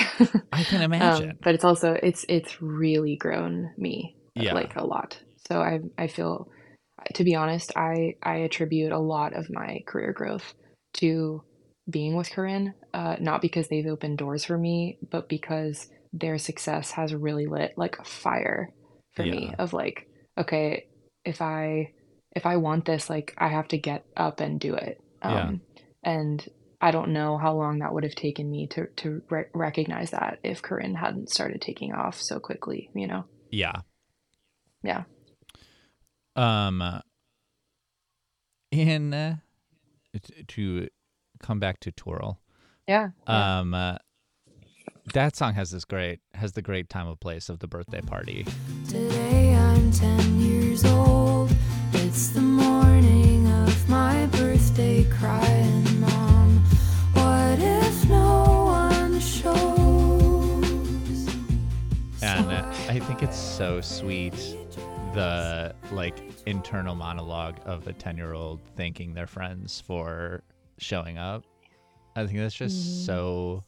I 0.52 0.64
can 0.64 0.80
um, 0.82 0.92
imagine. 0.92 1.38
but 1.42 1.54
it's 1.54 1.64
also 1.64 1.92
it's 2.02 2.24
it's 2.28 2.60
really 2.62 3.16
grown 3.16 3.72
me 3.76 4.16
Yeah, 4.34 4.54
like 4.54 4.76
a 4.76 4.84
lot. 4.84 5.18
So 5.48 5.60
i 5.60 5.80
i 5.98 6.06
feel 6.06 6.48
to 7.14 7.24
be 7.24 7.34
honest 7.34 7.72
i 7.76 8.14
i 8.22 8.36
attribute 8.36 8.92
a 8.92 8.98
lot 8.98 9.34
of 9.34 9.50
my 9.50 9.80
career 9.86 10.12
growth 10.12 10.54
to 10.94 11.42
being 11.90 12.14
with 12.14 12.30
Corin 12.30 12.74
uh, 12.94 13.16
not 13.18 13.42
because 13.42 13.68
they've 13.68 13.86
opened 13.86 14.18
doors 14.18 14.44
for 14.44 14.56
me 14.56 14.98
but 15.10 15.28
because 15.28 15.88
their 16.12 16.38
success 16.38 16.92
has 16.92 17.12
really 17.12 17.46
lit 17.46 17.74
like 17.76 17.98
a 17.98 18.04
fire 18.04 18.70
for 19.14 19.24
me 19.24 19.52
of 19.58 19.72
like 19.72 20.08
okay 20.42 20.86
if 21.24 21.40
i 21.40 21.92
if 22.34 22.46
i 22.46 22.56
want 22.56 22.84
this 22.84 23.08
like 23.08 23.34
i 23.38 23.48
have 23.48 23.68
to 23.68 23.78
get 23.78 24.04
up 24.16 24.40
and 24.40 24.60
do 24.60 24.74
it. 24.74 25.00
Yeah, 25.22 25.46
um 25.46 25.60
and 26.02 26.44
i 26.80 26.90
don't 26.90 27.10
know 27.10 27.38
how 27.38 27.54
long 27.54 27.78
that 27.78 27.94
would 27.94 28.04
have 28.04 28.14
taken 28.14 28.50
me 28.50 28.66
to 28.68 28.86
to 28.96 29.22
re- 29.30 29.44
recognize 29.54 30.10
that 30.10 30.38
if 30.42 30.62
Corin 30.62 30.94
hadn't 30.94 31.30
started 31.30 31.60
taking 31.60 31.92
off 31.92 32.20
so 32.20 32.38
quickly 32.40 32.90
you 32.94 33.06
know? 33.06 33.24
Yeah. 33.50 33.82
yeah. 34.82 35.04
Um, 36.34 36.82
in 38.70 39.12
uh, 39.12 39.36
to 40.48 40.88
come 41.42 41.60
back 41.60 41.78
to 41.80 41.92
Twirl, 41.92 42.40
yeah 42.88 43.10
yeah. 43.28 43.58
Um, 43.60 43.74
uh, 43.74 43.98
that 45.14 45.36
song 45.36 45.54
has 45.54 45.70
this 45.70 45.84
great 45.84 46.20
has 46.34 46.52
the 46.52 46.62
great 46.62 46.88
time 46.88 47.06
of 47.06 47.20
place 47.20 47.48
of 47.48 47.58
the 47.58 47.66
birthday 47.66 48.00
party. 48.00 48.46
Today 48.88 49.54
I'm 49.54 49.90
10 49.90 50.31
so 63.52 63.80
sweet 63.80 64.32
the 65.14 65.74
like 65.92 66.14
internal 66.46 66.94
monologue 66.94 67.56
of 67.66 67.86
a 67.86 67.92
10 67.92 68.16
year 68.16 68.32
old 68.32 68.60
thanking 68.76 69.12
their 69.12 69.26
friends 69.26 69.80
for 69.86 70.42
showing 70.78 71.18
up. 71.18 71.44
I 72.16 72.26
think 72.26 72.38
that's 72.38 72.54
just 72.54 72.76
Mhm. 72.76 73.06
so 73.06 73.64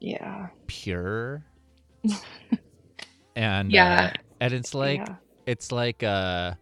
yeah 0.00 0.48
pure. 0.66 1.44
and 3.36 3.68
uh, 3.70 3.74
yeah 3.74 4.12
and 4.40 4.52
it's 4.54 4.74
like 4.74 5.00
yeah 5.06 5.16
it's 5.46 5.70
like 5.72 6.02
uh 6.02 6.54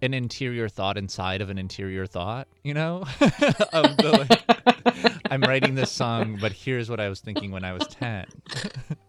an 0.00 0.14
interior 0.14 0.68
thought 0.68 0.96
inside 0.98 1.40
of 1.42 1.48
an 1.50 1.58
interior 1.58 2.06
thought, 2.06 2.48
you 2.64 2.74
know? 2.74 3.04
of 3.72 3.96
the 3.98 4.26
like 4.30 5.22
I'm 5.30 5.42
writing 5.42 5.74
this 5.76 5.92
song, 5.92 6.38
but 6.40 6.52
here's 6.52 6.90
what 6.90 6.98
I 7.00 7.08
was 7.08 7.20
thinking 7.20 7.50
when 7.52 7.64
I 7.64 7.72
was 7.72 7.86
10. 7.88 8.26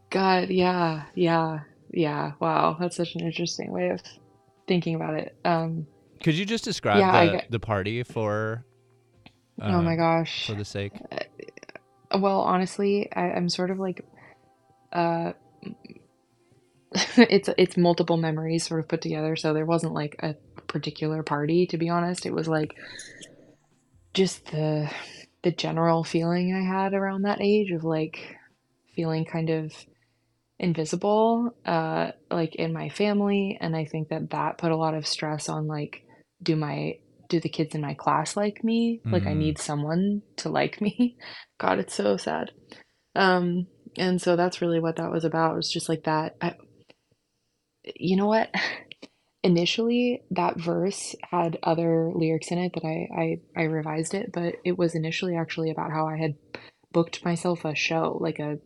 god 0.09 0.49
yeah 0.49 1.03
yeah 1.15 1.61
yeah 1.93 2.31
wow 2.39 2.75
that's 2.79 2.97
such 2.97 3.15
an 3.15 3.21
interesting 3.21 3.71
way 3.71 3.89
of 3.89 4.01
thinking 4.67 4.95
about 4.95 5.13
it 5.13 5.35
um 5.45 5.85
Could 6.23 6.35
you 6.35 6.45
just 6.45 6.63
describe 6.63 6.99
yeah 6.99 7.25
the 7.25 7.31
get 7.31 7.51
the 7.51 7.59
party 7.59 8.03
for 8.03 8.65
oh 9.61 9.81
my 9.81 9.93
um 9.93 9.97
gosh 9.97 10.47
for 10.47 10.55
the 10.55 10.65
sake? 10.65 10.93
Uh, 11.11 12.17
well 12.19 12.41
honestly 12.41 13.09
I, 13.15 13.31
i'm 13.31 13.49
sort 13.49 13.71
of 13.71 13.79
like 13.79 14.05
uh 14.91 15.33
it's 17.17 17.49
it's 17.57 17.77
multiple 17.77 18.17
memories 18.17 18.67
sort 18.67 18.79
of 18.79 18.87
put 18.87 19.01
together 19.01 19.35
so 19.35 19.53
there 19.53 19.65
wasn't 19.65 19.93
like 19.93 20.15
a 20.19 20.35
particular 20.67 21.23
party 21.23 21.65
to 21.67 21.77
be 21.77 21.89
honest 21.89 22.25
it 22.25 22.33
was 22.33 22.47
like 22.47 22.75
just 24.13 24.45
the 24.51 24.89
the 25.43 25.51
general 25.51 26.03
feeling 26.03 26.53
i 26.53 26.61
had 26.61 26.93
around 26.93 27.23
that 27.23 27.41
age 27.41 27.71
of 27.71 27.83
like 27.83 28.37
feeling 28.95 29.25
kind 29.25 29.49
of 29.49 29.73
invisible 30.59 31.55
uh 31.65 32.11
like 32.31 32.55
in 32.55 32.71
my 32.71 32.87
family 32.89 33.57
and 33.59 33.75
i 33.75 33.85
think 33.85 34.09
that 34.09 34.29
that 34.29 34.57
put 34.57 34.71
a 34.71 34.77
lot 34.77 34.93
of 34.93 35.07
stress 35.07 35.49
on 35.49 35.67
like 35.67 36.03
do 36.41 36.55
my 36.55 36.95
do 37.29 37.39
the 37.39 37.49
kids 37.49 37.73
in 37.73 37.81
my 37.81 37.93
class 37.95 38.37
like 38.37 38.63
me? 38.63 39.01
Like 39.11 39.27
i 39.27 39.33
Mm, 39.33 39.33
need 39.33 39.57
someone 39.57 40.21
to 40.37 40.49
like 40.49 40.81
me? 40.81 41.17
God 41.59 41.79
it's 41.79 41.95
so 41.95 42.17
sad. 42.17 42.51
Um 43.15 43.67
and 43.97 44.21
so 44.21 44.35
that's 44.35 44.61
really 44.61 44.79
what 44.79 44.97
that 44.97 45.11
was 45.11 45.23
about 45.23 45.53
it 45.53 45.57
was 45.57 45.71
just 45.71 45.89
like 45.89 46.03
that 46.03 46.35
I, 46.41 46.55
you 47.95 48.15
know 48.17 48.27
what? 48.27 48.53
Initially 49.43 50.23
that 50.31 50.57
verse 50.57 51.15
had 51.29 51.59
other 51.63 52.11
lyrics 52.15 52.49
in 52.51 52.57
it 52.59 52.71
that 52.75 52.85
I, 52.85 53.09
I 53.57 53.61
I 53.61 53.63
revised 53.65 54.13
it, 54.13 54.31
but 54.31 54.55
it 54.63 54.77
was 54.77 54.95
initially 54.95 55.35
actually 55.35 55.69
about 55.69 55.91
how 55.91 56.07
I 56.07 56.17
had 56.17 56.35
booked 56.93 57.25
myself 57.25 57.65
a 57.65 57.75
show, 57.75 58.17
like 58.21 58.39
a 58.39 58.59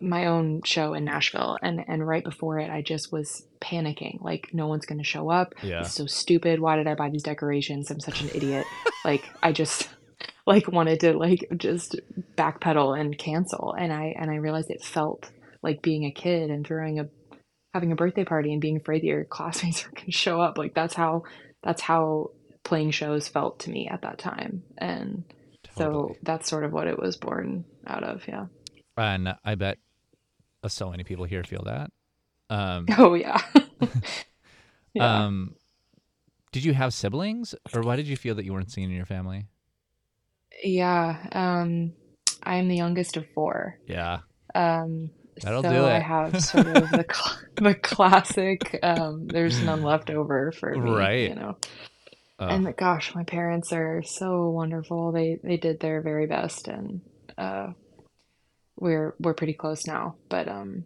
my 0.00 0.26
own 0.26 0.62
show 0.64 0.94
in 0.94 1.04
Nashville, 1.04 1.58
and 1.62 1.84
and 1.86 2.06
right 2.06 2.24
before 2.24 2.58
it, 2.58 2.70
I 2.70 2.82
just 2.82 3.12
was 3.12 3.46
panicking, 3.60 4.22
like 4.22 4.50
no 4.52 4.66
one's 4.66 4.86
gonna 4.86 5.04
show 5.04 5.30
up. 5.30 5.54
yeah. 5.62 5.80
It's 5.80 5.92
so 5.92 6.06
stupid. 6.06 6.60
Why 6.60 6.76
did 6.76 6.86
I 6.86 6.94
buy 6.94 7.10
these 7.10 7.22
decorations? 7.22 7.90
I'm 7.90 8.00
such 8.00 8.22
an 8.22 8.30
idiot. 8.34 8.66
like 9.04 9.24
I 9.42 9.52
just 9.52 9.88
like 10.46 10.68
wanted 10.68 11.00
to 11.00 11.16
like 11.16 11.46
just 11.56 11.96
backpedal 12.36 12.98
and 12.98 13.16
cancel, 13.16 13.74
and 13.78 13.92
I 13.92 14.14
and 14.18 14.30
I 14.30 14.36
realized 14.36 14.70
it 14.70 14.84
felt 14.84 15.30
like 15.62 15.82
being 15.82 16.04
a 16.04 16.12
kid 16.12 16.50
and 16.50 16.66
throwing 16.66 17.00
a 17.00 17.08
having 17.74 17.92
a 17.92 17.96
birthday 17.96 18.24
party 18.24 18.52
and 18.52 18.60
being 18.60 18.76
afraid 18.76 19.02
that 19.02 19.06
your 19.06 19.24
classmates 19.24 19.84
are 19.86 19.90
going 19.90 20.06
to 20.06 20.12
show 20.12 20.40
up 20.40 20.58
like 20.58 20.74
that's 20.74 20.94
how 20.94 21.22
that's 21.62 21.82
how 21.82 22.30
playing 22.64 22.90
shows 22.90 23.28
felt 23.28 23.60
to 23.60 23.70
me 23.70 23.88
at 23.88 24.02
that 24.02 24.18
time 24.18 24.62
and 24.78 25.24
so 25.76 26.16
that's 26.22 26.48
sort 26.48 26.64
of 26.64 26.72
what 26.72 26.86
it 26.86 26.98
was 26.98 27.16
born 27.16 27.64
out 27.86 28.02
of 28.02 28.26
yeah 28.28 28.46
And 29.00 29.34
I 29.44 29.54
bet 29.54 29.78
so 30.68 30.90
many 30.90 31.04
people 31.04 31.24
here 31.24 31.42
feel 31.42 31.62
that. 31.64 31.90
Um, 32.50 32.86
Oh 32.98 33.14
yeah. 33.14 33.40
yeah. 34.94 35.24
um, 35.24 35.54
did 36.52 36.64
you 36.64 36.74
have 36.74 36.92
siblings, 36.92 37.54
or 37.74 37.82
why 37.82 37.96
did 37.96 38.08
you 38.08 38.16
feel 38.16 38.34
that 38.34 38.44
you 38.44 38.52
weren't 38.52 38.70
seen 38.72 38.90
in 38.90 38.96
your 38.96 39.06
family? 39.06 39.46
yeah. 40.62 41.16
Um, 41.32 41.92
I'm 42.42 42.68
the 42.68 42.76
youngest 42.76 43.16
of 43.16 43.24
four. 43.34 43.78
Yeah, 43.86 44.20
Um, 44.54 45.10
That'll 45.42 45.62
so 45.62 45.70
do 45.70 45.84
I 45.86 45.98
have 46.00 46.42
sort 46.42 46.66
of 46.66 46.90
the 46.90 47.06
cl- 47.12 47.38
the 47.56 47.74
classic. 47.74 48.78
Um, 48.82 49.26
there's 49.28 49.62
none 49.62 49.82
left 49.82 50.10
over 50.10 50.52
for 50.52 50.74
me, 50.74 50.90
Right. 50.90 51.28
You 51.30 51.36
know. 51.36 51.56
And 52.38 52.74
gosh, 52.76 53.14
my 53.14 53.24
parents 53.24 53.72
are 53.72 54.02
so 54.02 54.48
wonderful. 54.50 55.12
They 55.12 55.38
they 55.42 55.56
did 55.56 55.78
their 55.80 56.00
very 56.02 56.26
best, 56.26 56.68
and 56.68 57.02
uh, 57.38 57.68
we're 58.80 59.14
we're 59.20 59.34
pretty 59.34 59.54
close 59.54 59.86
now. 59.86 60.16
But 60.28 60.48
um, 60.48 60.84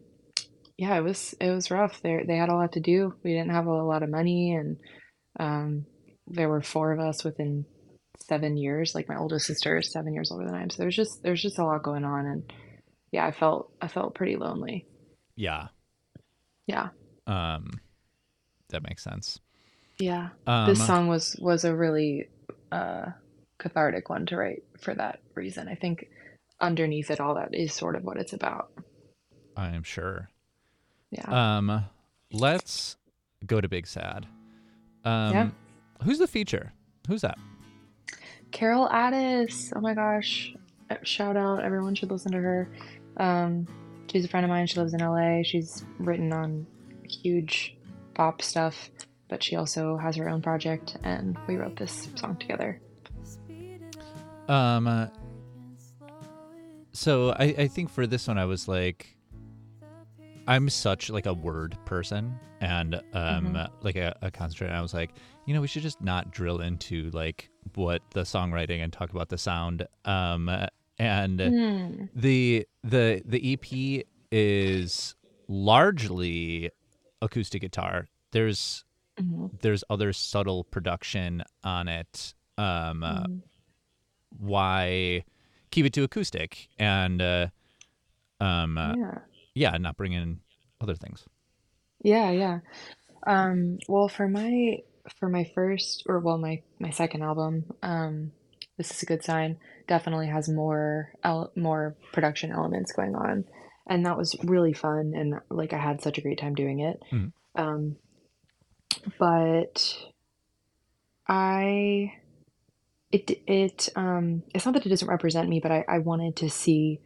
yeah, 0.76 0.96
it 0.96 1.02
was 1.02 1.34
it 1.40 1.50
was 1.50 1.70
rough. 1.70 2.00
They 2.02 2.22
they 2.26 2.36
had 2.36 2.48
a 2.50 2.54
lot 2.54 2.72
to 2.72 2.80
do. 2.80 3.14
We 3.22 3.32
didn't 3.32 3.52
have 3.52 3.66
a 3.66 3.82
lot 3.82 4.02
of 4.02 4.10
money, 4.10 4.52
and 4.54 4.76
um, 5.40 5.86
there 6.26 6.48
were 6.48 6.62
four 6.62 6.92
of 6.92 7.00
us 7.00 7.24
within 7.24 7.64
seven 8.26 8.56
years. 8.56 8.94
Like 8.94 9.08
my 9.08 9.16
oldest 9.16 9.46
sister 9.46 9.78
is 9.78 9.92
seven 9.92 10.12
years 10.14 10.30
older 10.30 10.44
than 10.46 10.54
I 10.54 10.62
am. 10.62 10.70
So 10.70 10.82
there's 10.82 10.96
just 10.96 11.22
there's 11.22 11.42
just 11.42 11.58
a 11.58 11.64
lot 11.64 11.82
going 11.82 12.04
on, 12.04 12.26
and 12.26 12.52
yeah, 13.12 13.24
I 13.26 13.30
felt 13.32 13.72
I 13.80 13.88
felt 13.88 14.14
pretty 14.14 14.36
lonely. 14.36 14.86
yeah. 15.36 15.68
Yeah, 16.66 16.88
Um, 17.26 17.78
that 18.70 18.82
makes 18.82 19.04
sense. 19.04 19.38
yeah. 19.98 20.30
Um, 20.46 20.66
this 20.66 20.84
song 20.86 21.08
was 21.08 21.36
was 21.38 21.64
a 21.66 21.76
really 21.76 22.28
uh, 22.72 23.10
cathartic 23.58 24.08
one 24.08 24.24
to 24.26 24.36
write 24.38 24.62
for 24.80 24.94
that 24.94 25.20
reason. 25.34 25.68
I 25.68 25.74
think 25.74 26.08
underneath 26.61 27.11
it 27.11 27.20
all, 27.20 27.34
that 27.34 27.54
is 27.54 27.73
sort 27.73 27.96
of 27.96 28.04
what 28.04 28.16
it's 28.16 28.32
about. 28.32 28.70
I 29.56 29.68
am 29.70 29.82
sure. 29.82 30.28
Yeah. 31.11 31.56
Um, 31.58 31.84
let's 32.32 32.96
go 33.46 33.61
to 33.61 33.68
Big 33.68 33.87
Sad. 33.87 34.26
Um, 35.04 35.32
Yeah. 35.32 35.50
who's 36.02 36.18
the 36.18 36.26
feature? 36.26 36.73
Who's 37.08 37.20
that? 37.23 37.38
Carol 38.50 38.88
Ades. 38.92 39.73
Oh 39.76 39.80
my 39.80 39.94
gosh. 39.94 40.54
Uh, 40.90 40.96
Shout 41.02 41.37
out. 41.37 41.62
Everyone 41.62 41.94
should 41.94 42.11
listen 42.11 42.32
to 42.32 42.38
her. 42.38 42.68
Um, 43.16 43.66
she's 44.11 44.25
a 44.25 44.28
friend 44.28 44.44
of 44.44 44.50
mine. 44.50 44.66
She 44.66 44.78
lives 44.80 44.94
in 44.94 45.00
LA. 45.00 45.42
She's 45.42 45.84
written 45.99 46.32
on 46.32 46.66
huge 47.08 47.76
pop 48.14 48.42
stuff, 48.42 48.90
but 49.28 49.42
she 49.42 49.56
also 49.56 49.96
has 49.96 50.16
her 50.16 50.28
own 50.28 50.40
project, 50.42 50.96
and 51.04 51.37
we 51.46 51.56
wrote 51.56 51.76
this 51.76 52.08
song 52.14 52.37
together. 52.37 52.80
Um, 54.49 55.11
so 56.94 57.30
I, 57.32 57.44
I 57.58 57.68
think 57.68 57.90
for 57.90 58.06
this 58.06 58.26
one 58.28 58.38
I 58.38 58.44
was 58.46 58.66
like, 58.68 59.16
I'm 60.46 60.68
such 60.70 61.10
like 61.10 61.26
a 61.26 61.34
word 61.34 61.76
person 61.84 62.38
and 62.60 62.94
um 63.12 63.54
Mhm. 63.54 63.68
like 63.82 63.96
a, 63.96 64.16
a 64.22 64.30
concentrator. 64.30 64.72
I 64.72 64.80
was 64.80 64.94
like, 64.94 65.10
you 65.46 65.52
know, 65.54 65.60
we 65.60 65.66
should 65.66 65.82
just 65.82 66.00
not 66.00 66.30
drill 66.30 66.60
into 66.60 67.10
like 67.10 67.50
what 67.74 68.02
the 68.10 68.22
songwriting 68.22 68.82
and 68.82 68.92
talk 68.92 69.10
about 69.10 69.28
the 69.28 69.38
sound. 69.38 69.86
Um, 70.04 70.50
and 70.98 71.40
Hmm. 71.40 72.04
the 72.14 72.66
the 72.82 73.22
the 73.24 73.52
EP 73.54 74.04
is 74.30 75.14
largely 75.48 76.70
acoustic 77.22 77.62
guitar. 77.62 78.06
There's 78.32 78.84
Mhm. 79.18 79.60
there's 79.60 79.82
other 79.90 80.12
subtle 80.12 80.64
production 80.64 81.42
on 81.62 81.88
it. 81.88 82.34
Um, 82.58 83.00
Mhm. 83.02 83.42
why 84.38 85.24
keep 85.75 85.85
it 85.87 85.93
to 85.93 86.04
acoustic 86.04 86.69
and 86.78 87.21
uh, 87.21 87.47
um, 88.40 88.78
uh, 88.78 88.95
Yeah. 88.97 89.19
yeah, 89.54 89.76
not 89.78 89.97
bring 89.97 90.12
in 90.12 90.40
other 90.81 90.95
things. 90.95 91.26
Yeah, 92.02 92.31
yeah. 92.31 92.59
Um, 93.26 93.78
well, 93.88 94.09
for 94.09 94.28
my 94.28 94.78
for 95.19 95.28
my 95.28 95.45
first 95.54 96.04
or 96.07 96.21
well, 96.21 96.38
my 96.38 96.62
my 96.78 96.90
second 96.90 97.23
album, 97.23 97.64
um, 97.83 98.33
this 98.78 98.90
is 98.90 99.02
a 99.02 99.07
good 99.07 99.25
sign. 99.25 99.59
Definitely 99.88 100.28
has 100.28 100.49
more 100.49 101.12
el 101.25 101.50
more 101.57 101.97
production 102.12 102.52
elements 102.52 102.93
going 102.93 103.14
on, 103.16 103.45
and 103.88 104.07
that 104.07 104.16
was 104.16 104.37
really 104.45 104.75
fun. 104.75 105.13
And 105.17 105.34
like 105.50 105.73
I 105.73 105.78
had 105.78 106.00
such 106.02 106.19
a 106.19 106.21
great 106.21 106.39
time 106.39 106.54
doing 106.54 106.80
it. 106.80 107.00
Mhm. 107.13 107.32
Um, 107.56 107.97
but 109.19 109.97
I 111.26 112.13
it 113.14 113.42
it 113.46 113.88
um 113.96 114.42
it's 114.54 114.64
not 114.66 114.74
that 114.74 114.86
it 114.86 114.88
doesn't 114.90 115.08
represent 115.08 115.48
me, 115.48 115.60
but 115.60 115.72
I 115.72 115.84
I 115.88 115.98
wanted 115.98 116.36
to 116.36 116.50
see 116.50 117.00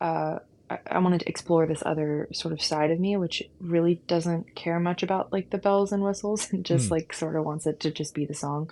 uh 0.00 0.38
I, 0.70 0.78
I 0.96 0.98
wanted 0.98 1.20
to 1.20 1.28
explore 1.28 1.66
this 1.66 1.82
other 1.86 2.28
sort 2.32 2.52
of 2.54 2.62
side 2.62 2.90
of 2.90 3.00
me, 3.00 3.16
which 3.16 3.42
really 3.60 3.96
doesn't 4.06 4.54
care 4.54 4.80
much 4.80 5.02
about 5.02 5.32
like 5.32 5.50
the 5.50 5.58
bells 5.58 5.92
and 5.92 6.02
whistles 6.02 6.48
and 6.52 6.64
just 6.64 6.90
Hmm. 6.90 6.94
like 6.94 7.12
sort 7.12 7.36
of 7.36 7.44
wants 7.44 7.66
it 7.66 7.80
to 7.80 7.90
just 7.90 8.14
be 8.14 8.26
the 8.26 8.34
song. 8.34 8.70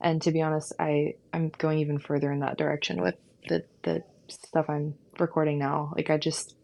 And 0.00 0.20
to 0.22 0.32
be 0.32 0.42
honest, 0.42 0.72
I 0.80 1.14
I'm 1.32 1.50
going 1.58 1.78
even 1.80 1.98
further 1.98 2.32
in 2.32 2.40
that 2.40 2.58
direction 2.58 3.00
with 3.02 3.16
the 3.48 3.64
the 3.84 4.04
stuff 4.28 4.66
I'm 4.68 4.94
recording 5.18 5.58
now. 5.58 5.92
Like 5.96 6.10
I 6.10 6.18
just 6.18 6.56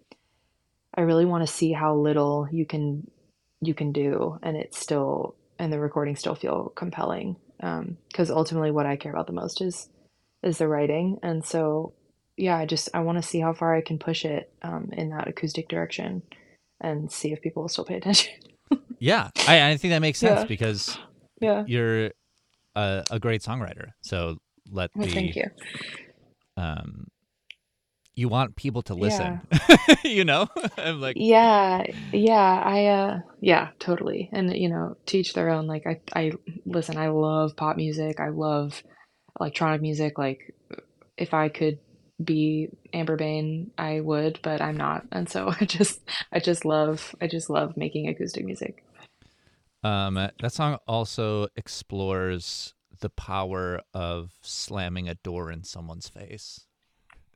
I 0.94 1.02
really 1.02 1.24
want 1.26 1.46
to 1.46 1.52
see 1.52 1.72
how 1.72 1.94
little 1.96 2.48
you 2.50 2.66
can 2.66 3.10
you 3.60 3.74
can 3.74 3.92
do 3.92 4.38
and 4.42 4.56
it's 4.56 4.78
still 4.78 5.36
and 5.58 5.72
the 5.72 5.80
recordings 5.80 6.20
still 6.20 6.34
feel 6.34 6.72
compelling. 6.74 7.36
Um, 7.60 7.98
because 8.08 8.30
ultimately 8.30 8.70
what 8.70 8.86
I 8.86 8.96
care 8.96 9.12
about 9.12 9.26
the 9.26 9.32
most 9.32 9.60
is 9.60 9.88
is 10.42 10.58
the 10.58 10.68
writing. 10.68 11.18
And 11.22 11.44
so 11.44 11.94
yeah, 12.36 12.56
I 12.56 12.66
just 12.66 12.88
I 12.94 13.00
want 13.00 13.18
to 13.18 13.22
see 13.22 13.40
how 13.40 13.52
far 13.52 13.74
I 13.74 13.80
can 13.82 13.98
push 13.98 14.24
it 14.24 14.52
um, 14.62 14.90
in 14.92 15.10
that 15.10 15.28
acoustic 15.28 15.68
direction 15.68 16.22
and 16.80 17.10
see 17.10 17.32
if 17.32 17.40
people 17.42 17.62
will 17.62 17.68
still 17.68 17.84
pay 17.84 17.96
attention. 17.96 18.34
Yeah, 19.00 19.30
I, 19.46 19.70
I 19.70 19.76
think 19.76 19.92
that 19.92 20.00
makes 20.00 20.18
sense 20.18 20.40
Yeah. 20.40 20.44
because 20.44 20.98
yeah. 21.40 21.64
you're 21.66 22.10
a, 22.76 23.04
a 23.10 23.18
great 23.20 23.42
songwriter. 23.42 23.92
So 24.02 24.38
let 24.70 24.90
Well, 24.94 25.06
the 25.06 25.12
thank 25.14 25.36
you. 25.36 25.44
um, 26.56 27.06
you 28.18 28.28
want 28.28 28.56
people 28.56 28.82
to 28.82 28.94
listen. 28.94 29.40
you 30.04 30.24
know, 30.24 30.48
I'm 30.76 31.00
like, 31.00 31.16
Yeah, 31.16 31.84
yeah, 32.12 32.62
I 32.64 32.86
uh 32.86 33.20
yeah, 33.40 33.68
totally. 33.78 34.28
And 34.32 34.52
you 34.56 34.68
know, 34.68 34.96
teach 35.06 35.34
their 35.34 35.50
own. 35.50 35.66
Like 35.68 35.86
I 35.86 36.00
I 36.14 36.32
listen, 36.66 36.98
I 36.98 37.08
love 37.08 37.56
pop 37.56 37.76
music. 37.76 38.18
I 38.18 38.30
love 38.30 38.82
electronic 39.38 39.80
music. 39.80 40.18
Like 40.18 40.52
if 41.16 41.32
I 41.32 41.48
could 41.48 41.78
be 42.22 42.70
Amber 42.92 43.16
Bain, 43.16 43.70
I 43.78 44.00
would, 44.00 44.40
but 44.42 44.60
I'm 44.60 44.76
not. 44.76 45.04
And 45.12 45.28
so 45.28 45.54
I 45.60 45.64
just 45.64 46.00
I 46.32 46.40
just 46.40 46.64
love 46.64 47.14
I 47.20 47.28
just 47.28 47.48
love 47.48 47.76
making 47.76 48.08
acoustic 48.08 48.44
music. 48.44 48.82
um, 49.84 50.14
that 50.14 50.52
song 50.52 50.78
also 50.88 51.46
explores 51.54 52.74
the 53.00 53.10
power 53.10 53.80
of 53.94 54.32
slamming 54.42 55.08
a 55.08 55.14
door 55.14 55.52
in 55.52 55.62
someone's 55.62 56.08
face. 56.08 56.66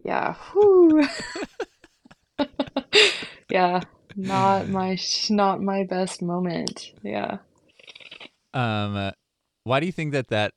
Yeah. 0.05 0.35
Yeah. 3.49 3.81
Not 4.17 4.69
my 4.69 4.99
not 5.31 5.63
my 5.63 5.85
best 5.85 6.23
moment. 6.23 6.93
Yeah. 7.03 7.39
Um, 8.55 9.13
why 9.65 9.81
do 9.81 9.87
you 9.87 9.93
think 9.93 10.13
that 10.13 10.29
that 10.29 10.53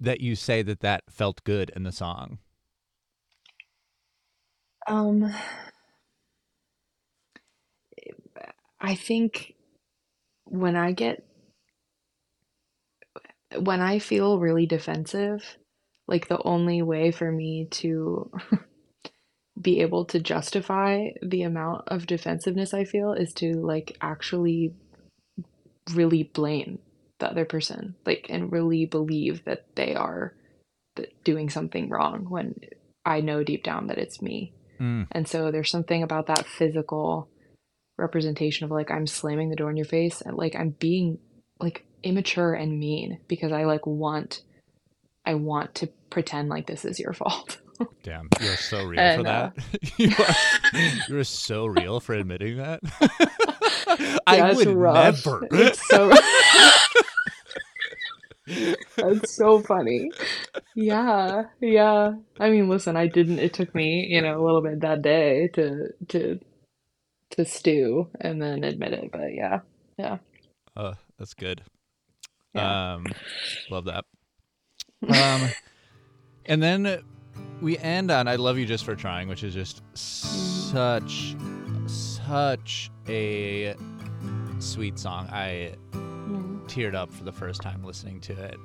that 0.00 0.20
you 0.20 0.34
say 0.34 0.62
that 0.62 0.80
that 0.80 1.04
felt 1.10 1.44
good 1.44 1.70
in 1.76 1.84
the 1.84 1.92
song? 1.92 2.38
Um, 4.88 5.32
I 8.80 8.94
think 8.94 9.54
when 10.44 10.76
I 10.76 10.92
get 10.92 11.24
when 13.58 13.80
I 13.80 13.98
feel 13.98 14.38
really 14.38 14.66
defensive, 14.66 15.56
like 16.08 16.28
the 16.28 16.42
only 16.42 16.82
way 16.82 17.10
for 17.10 17.30
me 17.30 17.66
to 17.70 18.30
be 19.60 19.80
able 19.80 20.04
to 20.06 20.18
justify 20.18 21.08
the 21.22 21.42
amount 21.42 21.84
of 21.88 22.06
defensiveness 22.06 22.74
I 22.74 22.84
feel 22.84 23.12
is 23.12 23.32
to 23.34 23.52
like 23.54 23.96
actually 24.00 24.74
really 25.94 26.24
blame 26.24 26.78
the 27.18 27.30
other 27.30 27.44
person, 27.44 27.94
like 28.04 28.26
and 28.28 28.52
really 28.52 28.86
believe 28.86 29.44
that 29.44 29.66
they 29.74 29.94
are 29.94 30.34
doing 31.24 31.48
something 31.48 31.88
wrong 31.88 32.26
when 32.28 32.54
I 33.04 33.20
know 33.20 33.42
deep 33.42 33.62
down 33.62 33.86
that 33.86 33.98
it's 33.98 34.20
me. 34.20 34.52
Mm, 34.80 35.06
And 35.12 35.28
so 35.28 35.50
there's 35.50 35.70
something 35.70 36.02
about 36.02 36.26
that 36.26 36.46
physical 36.46 37.28
representation 37.98 38.64
of 38.64 38.70
like 38.70 38.90
I'm 38.90 39.06
slamming 39.06 39.50
the 39.50 39.56
door 39.56 39.70
in 39.70 39.76
your 39.76 39.86
face 39.86 40.20
and 40.20 40.36
like 40.36 40.56
I'm 40.56 40.70
being 40.70 41.18
like 41.60 41.84
immature 42.02 42.54
and 42.54 42.78
mean 42.78 43.20
because 43.28 43.52
I 43.52 43.64
like 43.64 43.86
want 43.86 44.42
I 45.24 45.34
want 45.34 45.74
to 45.76 45.88
pretend 46.10 46.48
like 46.48 46.66
this 46.66 46.84
is 46.84 46.98
your 46.98 47.12
fault. 47.12 47.58
damn, 48.02 48.28
you're 48.40 48.56
so 48.56 48.84
real 48.84 49.00
And, 49.00 49.22
for 49.22 49.28
uh, 49.28 49.50
that. 49.54 49.92
you 49.98 50.10
are, 50.18 51.04
you're 51.08 51.24
so 51.24 51.66
real 51.66 52.00
for 52.00 52.14
admitting 52.14 52.58
that. 52.58 52.80
Yeah, 53.98 54.18
I 54.26 54.52
would 54.52 54.68
rough. 54.68 55.24
never. 55.26 55.48
It's 55.52 55.86
so 55.88 56.12
That's 58.96 59.34
so 59.34 59.60
funny. 59.60 60.10
Yeah, 60.74 61.44
yeah. 61.60 62.12
I 62.40 62.50
mean, 62.50 62.68
listen, 62.68 62.96
I 62.96 63.06
didn't 63.06 63.38
it 63.38 63.54
took 63.54 63.74
me, 63.74 64.06
you 64.10 64.20
know, 64.20 64.40
a 64.40 64.44
little 64.44 64.62
bit 64.62 64.80
that 64.80 65.02
day 65.02 65.48
to 65.54 65.88
to 66.08 66.40
to 67.30 67.44
stew 67.44 68.08
and 68.20 68.42
then 68.42 68.64
admit 68.64 68.92
it. 68.92 69.10
But 69.12 69.32
yeah, 69.34 69.60
yeah, 69.96 70.18
Uh, 70.76 70.94
that's 71.18 71.34
good. 71.34 71.62
yeah. 72.54 72.94
Um, 72.94 73.06
love 73.70 73.84
that. 73.86 74.04
Um, 75.08 75.48
and 76.46 76.62
then 76.62 77.02
we 77.60 77.78
end 77.78 78.10
on 78.10 78.28
"I 78.28 78.36
Love 78.36 78.58
You 78.58 78.66
Just 78.66 78.84
for 78.84 78.94
Trying," 78.94 79.28
which 79.28 79.42
is 79.44 79.54
just 79.54 79.82
such, 79.96 81.34
such 81.86 82.90
a 83.08 83.74
sweet 84.58 84.98
song. 84.98 85.28
I 85.30 85.74
Mm. 85.92 86.66
teared 86.68 86.94
up 86.94 87.12
for 87.12 87.24
the 87.24 87.32
first 87.32 87.60
time 87.62 87.82
listening 87.84 88.20
to 88.22 88.32
it. 88.32 88.56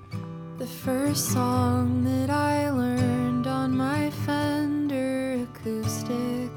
The 0.60 0.68
first 0.68 1.30
song 1.34 2.04
that 2.06 2.30
I 2.30 2.70
learned 2.72 3.48
on 3.48 3.76
my 3.76 4.10
Fender 4.12 5.44
acoustic, 5.44 6.52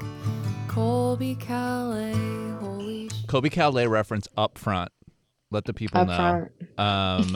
Colbie 0.67 1.37
Caillat, 1.39 2.59
holy 2.59 3.09
sh- 3.09 3.25
Colbie 3.27 3.51
Caillat 3.51 3.89
reference 3.89 4.27
up 4.37 4.57
front. 4.57 4.91
Let 5.51 5.65
the 5.65 5.73
people 5.73 5.99
Up 6.01 6.07
know. 6.07 6.15
front, 6.15 6.51
Um, 6.79 7.35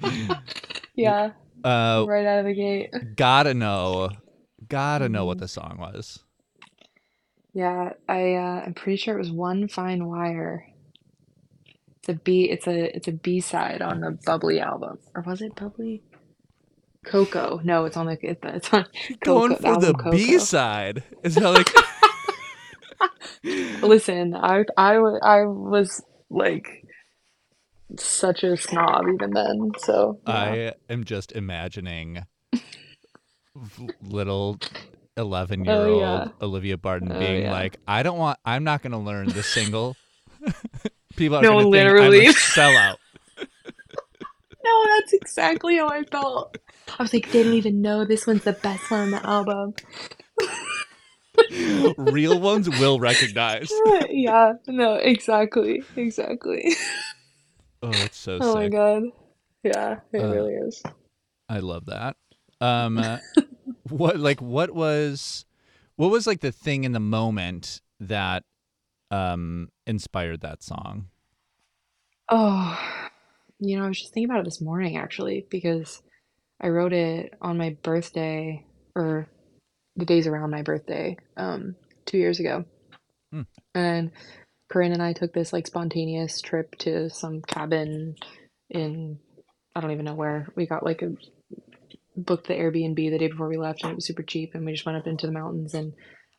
yeah, 0.96 1.32
uh, 1.64 2.04
right 2.08 2.26
out 2.26 2.40
of 2.40 2.46
the 2.46 2.54
gate. 2.54 2.90
gotta 3.16 3.54
know, 3.54 4.10
gotta 4.68 5.08
know 5.08 5.24
what 5.24 5.38
the 5.38 5.48
song 5.48 5.76
was. 5.78 6.20
Yeah, 7.52 7.92
I 8.08 8.34
uh, 8.34 8.62
I'm 8.66 8.74
pretty 8.74 8.96
sure 8.96 9.14
it 9.14 9.18
was 9.18 9.30
one 9.30 9.68
fine 9.68 10.06
wire. 10.06 10.66
It's 12.00 12.08
a 12.08 12.14
B. 12.14 12.44
It's 12.50 12.66
a 12.66 12.94
it's 12.96 13.08
a 13.08 13.12
B 13.12 13.40
side 13.40 13.80
on 13.82 14.00
the 14.00 14.18
Bubbly 14.26 14.60
album, 14.60 14.98
or 15.14 15.22
was 15.22 15.40
it 15.40 15.54
Bubbly? 15.56 16.02
Coco. 17.04 17.60
No, 17.62 17.84
it's 17.84 17.96
on 17.96 18.06
the 18.06 18.18
it- 18.22 18.38
it's 18.42 18.72
on 18.72 18.86
Going 19.24 19.54
for 19.56 19.62
the 19.78 19.94
album 19.94 20.10
B 20.10 20.38
side. 20.38 21.02
Is 21.22 21.36
that 21.36 21.50
like? 21.50 21.70
Listen, 23.82 24.34
I 24.34 24.64
I 24.76 24.94
I 24.96 25.44
was 25.44 26.02
like 26.30 26.83
such 27.98 28.42
a 28.44 28.56
snob 28.56 29.04
even 29.12 29.30
then. 29.30 29.72
So 29.78 30.20
yeah. 30.26 30.32
I 30.34 30.72
am 30.92 31.04
just 31.04 31.32
imagining 31.32 32.24
little 34.02 34.58
11 35.16 35.64
year 35.64 35.74
old 35.74 36.00
yeah. 36.00 36.28
Olivia 36.42 36.76
Barton 36.76 37.12
Oh, 37.12 37.18
being 37.18 37.42
yeah. 37.42 37.52
like, 37.52 37.76
I 37.86 38.02
don't 38.02 38.18
want, 38.18 38.38
I'm 38.44 38.64
not 38.64 38.82
going 38.82 38.92
to 38.92 38.98
learn 38.98 39.28
the 39.28 39.42
single. 39.42 39.96
People 41.16 41.38
are 41.38 41.42
No, 41.42 41.50
going 41.52 41.58
to 41.58 41.62
think 41.64 41.72
literally. 41.72 42.26
I'm 42.26 42.30
a 42.30 42.32
sellout. 42.34 42.96
no, 44.64 44.84
that's 44.96 45.12
exactly 45.12 45.76
how 45.76 45.88
I 45.88 46.02
felt. 46.04 46.58
I 46.98 47.02
was 47.02 47.12
like, 47.14 47.30
they 47.30 47.42
don't 47.44 47.54
even 47.54 47.80
know 47.80 48.04
this 48.04 48.26
one's 48.26 48.44
the 48.44 48.52
best 48.52 48.90
one 48.90 49.00
on 49.00 49.10
the 49.12 49.26
album. 49.26 49.74
Real 51.96 52.40
ones 52.40 52.68
will 52.70 53.00
recognize. 53.10 53.70
yeah, 54.08 54.54
no, 54.68 54.94
exactly, 54.94 55.82
exactly. 55.96 56.74
Oh, 57.84 58.00
it's 58.00 58.16
so 58.16 58.38
Oh 58.40 58.54
my 58.54 58.68
god. 58.68 59.02
Yeah, 59.62 60.00
it 60.12 60.18
Uh, 60.18 60.28
really 60.32 60.54
is. 60.54 60.82
I 61.48 61.58
love 61.58 61.86
that. 61.86 62.16
Um, 62.60 62.98
uh, 62.98 63.18
what 63.90 64.18
like 64.18 64.40
what 64.40 64.74
was 64.74 65.44
what 65.96 66.10
was 66.10 66.26
like 66.26 66.40
the 66.40 66.52
thing 66.52 66.84
in 66.84 66.92
the 66.92 67.00
moment 67.00 67.82
that 68.00 68.44
um 69.10 69.68
inspired 69.86 70.40
that 70.40 70.62
song? 70.62 71.08
Oh, 72.30 72.78
you 73.60 73.76
know, 73.78 73.84
I 73.84 73.88
was 73.88 74.00
just 74.00 74.14
thinking 74.14 74.30
about 74.30 74.40
it 74.40 74.44
this 74.44 74.60
morning 74.60 74.96
actually 74.96 75.46
because 75.50 76.02
I 76.60 76.68
wrote 76.68 76.92
it 76.92 77.34
on 77.40 77.58
my 77.58 77.76
birthday 77.82 78.64
or 78.94 79.28
the 79.96 80.06
days 80.06 80.26
around 80.26 80.50
my 80.50 80.62
birthday, 80.62 81.16
um, 81.36 81.76
two 82.06 82.18
years 82.18 82.40
ago. 82.40 82.64
Hmm. 83.32 83.42
And 83.74 84.12
Corin 84.72 84.92
and 84.92 85.02
I 85.02 85.12
took 85.12 85.32
this 85.32 85.52
like 85.52 85.66
spontaneous 85.66 86.40
trip 86.40 86.76
to 86.78 87.10
some 87.10 87.42
cabin 87.42 88.16
in 88.70 89.18
I 89.74 89.80
don't 89.80 89.90
even 89.90 90.04
know 90.04 90.14
where. 90.14 90.48
We 90.54 90.66
got 90.66 90.84
like 90.84 91.02
a 91.02 91.12
booked 92.16 92.46
the 92.46 92.54
Airbnb 92.54 92.96
the 92.96 93.18
day 93.18 93.28
before 93.28 93.48
we 93.48 93.56
left 93.56 93.82
and 93.82 93.92
it 93.92 93.96
was 93.96 94.06
super 94.06 94.22
cheap 94.22 94.54
and 94.54 94.64
we 94.64 94.72
just 94.72 94.86
went 94.86 94.98
up 94.98 95.06
into 95.06 95.26
the 95.26 95.32
mountains 95.32 95.74
and 95.74 95.92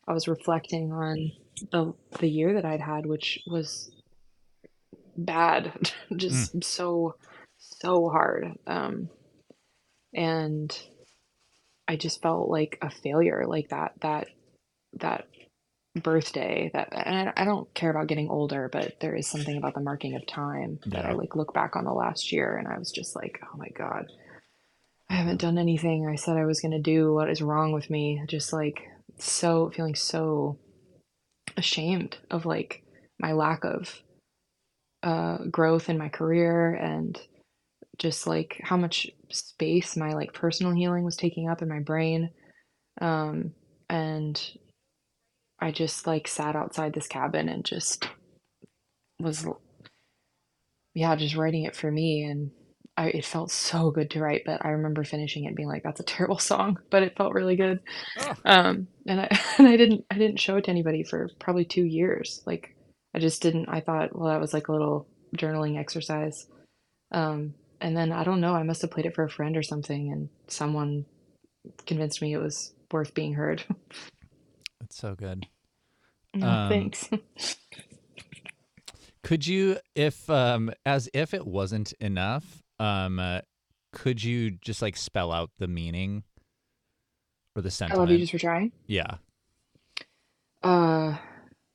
I 0.08 0.12
was 0.12 0.28
reflecting 0.28 0.92
on 0.92 1.32
the 1.72 1.92
the 2.18 2.28
year 2.28 2.54
that 2.54 2.64
I'd 2.64 2.80
had, 2.80 3.06
which 3.06 3.40
was 3.46 3.90
bad, 5.16 5.90
just 6.16 6.64
so 6.64 7.16
so 7.58 8.08
hard. 8.08 8.52
Um, 8.66 9.10
and 10.14 10.76
I 11.88 11.96
just 11.96 12.22
felt 12.22 12.48
like 12.48 12.78
a 12.82 12.90
failure, 12.90 13.44
like 13.46 13.68
that 13.70 13.92
that 14.00 14.28
that 15.00 15.26
birthday. 16.02 16.70
That 16.72 16.88
and 16.92 17.30
I, 17.30 17.42
I 17.42 17.44
don't 17.44 17.72
care 17.74 17.90
about 17.90 18.06
getting 18.06 18.30
older, 18.30 18.68
but 18.72 19.00
there 19.00 19.14
is 19.14 19.26
something 19.26 19.56
about 19.56 19.74
the 19.74 19.80
marking 19.80 20.14
of 20.14 20.26
time 20.26 20.78
that 20.86 21.04
I 21.04 21.12
like 21.12 21.36
look 21.36 21.54
back 21.54 21.76
on 21.76 21.84
the 21.84 21.92
last 21.92 22.32
year, 22.32 22.56
and 22.56 22.68
I 22.68 22.78
was 22.78 22.90
just 22.90 23.16
like, 23.16 23.40
oh 23.42 23.56
my 23.56 23.68
god. 23.76 24.06
I 25.08 25.14
haven't 25.14 25.40
done 25.40 25.56
anything 25.56 26.08
I 26.08 26.16
said 26.16 26.36
I 26.36 26.46
was 26.46 26.60
going 26.60 26.72
to 26.72 26.80
do. 26.80 27.14
What 27.14 27.30
is 27.30 27.40
wrong 27.40 27.72
with 27.72 27.88
me? 27.90 28.22
Just 28.28 28.52
like 28.52 28.82
so 29.18 29.70
feeling 29.70 29.94
so 29.94 30.58
ashamed 31.56 32.18
of 32.30 32.44
like 32.44 32.82
my 33.18 33.32
lack 33.32 33.64
of 33.64 34.02
uh, 35.02 35.38
growth 35.50 35.88
in 35.88 35.96
my 35.96 36.08
career 36.08 36.74
and 36.74 37.20
just 37.98 38.26
like 38.26 38.60
how 38.62 38.76
much 38.76 39.08
space 39.30 39.96
my 39.96 40.12
like 40.12 40.34
personal 40.34 40.72
healing 40.72 41.04
was 41.04 41.16
taking 41.16 41.48
up 41.48 41.62
in 41.62 41.68
my 41.68 41.80
brain. 41.80 42.30
Um, 43.00 43.52
and 43.88 44.40
I 45.60 45.70
just 45.70 46.06
like 46.06 46.28
sat 46.28 46.56
outside 46.56 46.92
this 46.92 47.08
cabin 47.08 47.48
and 47.48 47.64
just 47.64 48.08
was, 49.18 49.46
yeah, 50.94 51.16
just 51.16 51.36
writing 51.36 51.64
it 51.64 51.74
for 51.74 51.90
me. 51.90 52.24
And 52.24 52.50
I, 52.96 53.08
it 53.08 53.24
felt 53.24 53.50
so 53.50 53.90
good 53.90 54.10
to 54.10 54.20
write, 54.20 54.42
but 54.44 54.64
I 54.64 54.70
remember 54.70 55.04
finishing 55.04 55.44
it 55.44 55.48
and 55.48 55.56
being 55.56 55.68
like, 55.68 55.82
that's 55.82 56.00
a 56.00 56.04
terrible 56.04 56.38
song, 56.40 56.78
but 56.90 57.02
it 57.02 57.16
felt 57.16 57.34
really 57.34 57.56
good. 57.56 57.80
Oh. 58.20 58.34
Um, 58.44 58.88
and 59.06 59.20
I, 59.20 59.40
and 59.58 59.66
I 59.66 59.76
didn't, 59.76 60.04
I 60.10 60.18
didn't 60.18 60.40
show 60.40 60.56
it 60.56 60.64
to 60.64 60.70
anybody 60.70 61.02
for 61.02 61.28
probably 61.38 61.64
two 61.64 61.84
years. 61.84 62.42
Like 62.46 62.74
I 63.14 63.18
just 63.18 63.42
didn't, 63.42 63.68
I 63.68 63.80
thought, 63.80 64.16
well, 64.16 64.30
that 64.30 64.40
was 64.40 64.52
like 64.54 64.68
a 64.68 64.72
little 64.72 65.08
journaling 65.36 65.78
exercise. 65.78 66.46
Um, 67.12 67.54
and 67.80 67.96
then 67.96 68.12
I 68.12 68.24
don't 68.24 68.40
know, 68.40 68.54
I 68.54 68.62
must 68.62 68.82
have 68.82 68.90
played 68.90 69.06
it 69.06 69.14
for 69.14 69.24
a 69.24 69.30
friend 69.30 69.56
or 69.56 69.62
something 69.62 70.10
and 70.10 70.28
someone 70.48 71.06
convinced 71.86 72.22
me 72.22 72.32
it 72.32 72.38
was 72.38 72.72
worth 72.92 73.14
being 73.14 73.34
heard. 73.34 73.64
It's 74.86 74.98
so 74.98 75.16
good. 75.16 75.48
No, 76.32 76.46
Um, 76.46 76.68
thanks. 76.68 77.08
Could 79.24 79.48
you, 79.48 79.78
if 79.96 80.30
um, 80.30 80.70
as 80.84 81.08
if 81.12 81.34
it 81.34 81.44
wasn't 81.44 81.92
enough, 81.94 82.62
um, 82.78 83.18
uh, 83.18 83.40
could 83.92 84.22
you 84.22 84.52
just 84.52 84.80
like 84.82 84.96
spell 84.96 85.32
out 85.32 85.50
the 85.58 85.66
meaning 85.66 86.22
or 87.56 87.62
the 87.62 87.70
sentence? 87.72 87.98
I 87.98 88.00
love 88.00 88.10
you 88.10 88.18
just 88.18 88.30
for 88.30 88.38
trying. 88.38 88.70
yeah. 88.86 89.16
Uh, 90.62 91.16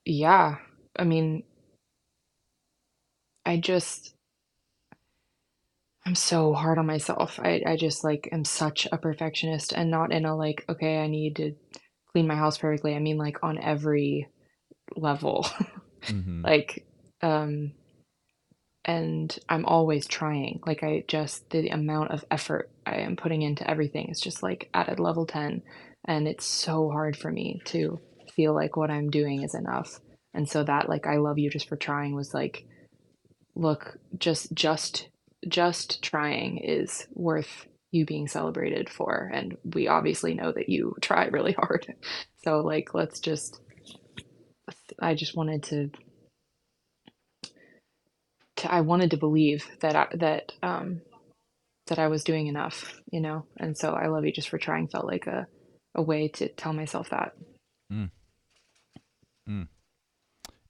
yeah. 0.05 0.59
I 0.97 1.03
mean, 1.03 1.43
I 3.45 3.57
just, 3.57 4.13
I'm 6.05 6.15
so 6.15 6.53
hard 6.53 6.77
on 6.77 6.85
myself. 6.85 7.37
I, 7.41 7.63
I 7.65 7.75
just 7.75 8.05
like 8.05 8.29
am 8.31 8.45
such 8.45 8.87
a 8.93 8.97
perfectionist 8.97 9.73
and 9.73 9.91
not 9.91 10.13
in 10.13 10.23
a 10.25 10.37
like, 10.37 10.63
okay, 10.69 10.99
I 11.03 11.07
need 11.07 11.35
to 11.37 11.53
clean 12.11 12.27
my 12.27 12.35
house 12.35 12.57
perfectly. 12.57 12.95
I 12.95 12.99
mean, 12.99 13.17
like 13.17 13.37
on 13.43 13.57
every 13.57 14.27
level. 14.95 15.47
hmm 16.03 16.43
like, 16.45 16.85
um, 17.21 17.73
and 18.83 19.37
I'm 19.47 19.65
always 19.65 20.07
trying. 20.07 20.61
Like, 20.65 20.83
I 20.83 21.03
just, 21.07 21.49
the 21.51 21.69
amount 21.69 22.11
of 22.11 22.25
effort 22.31 22.69
I 22.85 22.97
am 22.97 23.15
putting 23.15 23.43
into 23.43 23.69
everything 23.69 24.09
is 24.09 24.19
just 24.19 24.41
like 24.41 24.69
at 24.73 24.89
a 24.89 25.01
level 25.01 25.25
10. 25.25 25.61
And 26.05 26.27
it's 26.27 26.45
so 26.45 26.89
hard 26.89 27.15
for 27.15 27.31
me 27.31 27.61
to 27.65 27.99
feel 28.35 28.55
like 28.55 28.75
what 28.75 28.89
I'm 28.89 29.09
doing 29.11 29.43
is 29.43 29.53
enough. 29.53 29.99
And 30.33 30.49
so 30.49 30.63
that, 30.63 30.89
like, 30.89 31.05
I 31.05 31.17
love 31.17 31.37
you 31.37 31.49
just 31.49 31.69
for 31.69 31.75
trying 31.75 32.15
was 32.15 32.33
like, 32.33 32.65
look, 33.55 33.97
just, 34.17 34.51
just, 34.53 35.09
just 35.47 36.01
trying 36.01 36.57
is 36.57 37.05
worth 37.13 37.67
you 37.91 38.05
being 38.05 38.27
celebrated 38.27 38.89
for. 38.89 39.29
And 39.33 39.57
we 39.63 39.87
obviously 39.87 40.33
know 40.33 40.51
that 40.51 40.69
you 40.69 40.95
try 41.01 41.25
really 41.27 41.53
hard. 41.53 41.93
So, 42.43 42.59
like, 42.59 42.93
let's 42.93 43.19
just, 43.19 43.59
I 44.99 45.13
just 45.13 45.35
wanted 45.35 45.63
to 45.63 45.91
to, 48.57 48.73
I 48.73 48.81
wanted 48.81 49.11
to 49.11 49.17
believe 49.17 49.65
that 49.81 49.95
I, 49.95 50.07
that 50.15 50.51
um 50.63 51.01
that 51.87 51.99
I 51.99 52.07
was 52.07 52.23
doing 52.23 52.47
enough, 52.47 52.99
you 53.11 53.19
know. 53.19 53.45
And 53.57 53.77
so 53.77 53.93
I 53.93 54.07
love 54.07 54.25
you 54.25 54.31
just 54.31 54.49
for 54.49 54.57
trying 54.57 54.87
felt 54.87 55.05
like 55.05 55.27
a 55.27 55.47
a 55.95 56.01
way 56.01 56.29
to 56.29 56.47
tell 56.47 56.73
myself 56.73 57.09
that. 57.09 57.33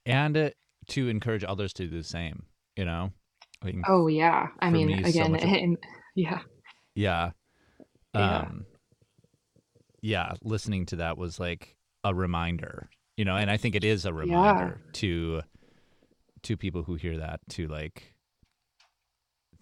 And 0.04 0.36
uh, 0.36 0.50
to 0.88 1.08
encourage 1.08 1.44
others 1.44 1.72
to 1.74 1.86
do 1.86 1.96
the 1.96 2.02
same, 2.02 2.44
you 2.76 2.84
know? 2.84 3.12
I 3.62 3.66
mean, 3.66 3.82
Oh 3.86 4.08
yeah. 4.08 4.48
I 4.60 4.70
mean, 4.70 4.88
me, 4.88 5.02
so 5.04 5.08
again, 5.08 5.36
and, 5.36 5.78
yeah. 6.16 6.40
Yeah. 6.94 7.30
Yeah. 8.14 8.38
Um, 8.40 8.66
yeah, 10.02 10.34
listening 10.42 10.86
to 10.86 10.96
that 10.96 11.16
was 11.16 11.38
like 11.40 11.76
a 12.04 12.14
reminder, 12.14 12.88
you 13.16 13.24
know, 13.24 13.36
and 13.36 13.50
I 13.50 13.56
think 13.56 13.74
it 13.74 13.84
is 13.84 14.04
a 14.04 14.12
reminder 14.12 14.80
to 14.94 15.42
to 16.42 16.56
people 16.56 16.82
who 16.82 16.94
hear 16.96 17.18
that 17.18 17.40
to 17.50 17.68
like 17.68 18.12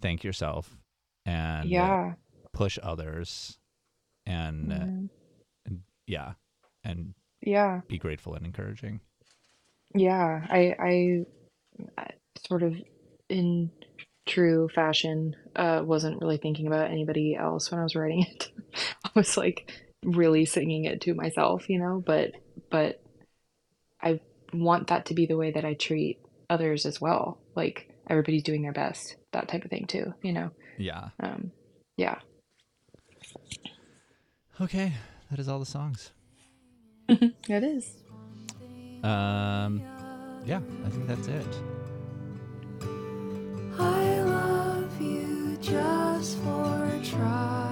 thank 0.00 0.24
yourself 0.24 0.78
and 1.26 1.68
Yeah. 1.70 2.14
push 2.52 2.78
others 2.82 3.58
and 4.26 4.72
uh, 4.72 4.76
Mhm. 4.76 5.10
yeah, 6.06 6.32
and 6.82 7.14
Yeah. 7.42 7.82
be 7.86 7.98
grateful 7.98 8.34
and 8.34 8.46
encouraging. 8.46 9.00
Yeah. 9.94 10.46
I, 10.50 10.74
I 10.78 11.24
sort 12.46 12.62
of 12.62 12.74
in 13.28 13.70
true 14.30 14.68
fashion, 14.68 15.36
uh, 15.56 15.82
wasn't 15.84 16.20
really 16.20 16.38
thinking 16.38 16.66
about 16.66 16.90
anybody 16.90 17.34
else 17.34 17.70
when 17.70 17.80
I 17.80 17.82
was 17.82 17.96
writing 17.96 18.22
it. 18.30 18.50
I 19.04 19.10
was 19.14 19.36
like 19.36 19.70
really 20.04 20.46
singing 20.46 20.84
it 20.84 21.02
to 21.02 21.14
myself, 21.14 21.68
you 21.68 21.78
know, 21.78 22.02
but, 22.04 22.32
but 22.70 23.02
I 24.00 24.20
want 24.54 24.86
that 24.86 25.06
to 25.06 25.14
be 25.14 25.26
the 25.26 25.36
way 25.36 25.50
that 25.50 25.64
I 25.64 25.74
treat 25.74 26.20
others 26.48 26.86
as 26.86 27.00
well. 27.00 27.38
Like 27.54 27.92
everybody's 28.08 28.44
doing 28.44 28.62
their 28.62 28.72
best, 28.72 29.16
that 29.32 29.48
type 29.48 29.64
of 29.64 29.70
thing 29.70 29.86
too, 29.86 30.14
you 30.22 30.32
know? 30.32 30.50
Yeah. 30.78 31.08
Um, 31.18 31.50
yeah. 31.96 32.20
Okay, 34.60 34.92
that 35.30 35.40
is 35.40 35.48
all 35.48 35.58
the 35.58 35.66
songs. 35.66 36.12
It 37.08 37.64
is. 37.64 37.96
Um, 39.02 39.82
yeah, 40.44 40.60
I 40.84 40.88
think 40.90 41.08
that's 41.08 41.26
it. 41.26 41.79
I 43.80 44.20
love 44.24 45.00
you 45.00 45.56
just 45.62 46.36
for 46.40 47.00
trying. 47.02 47.69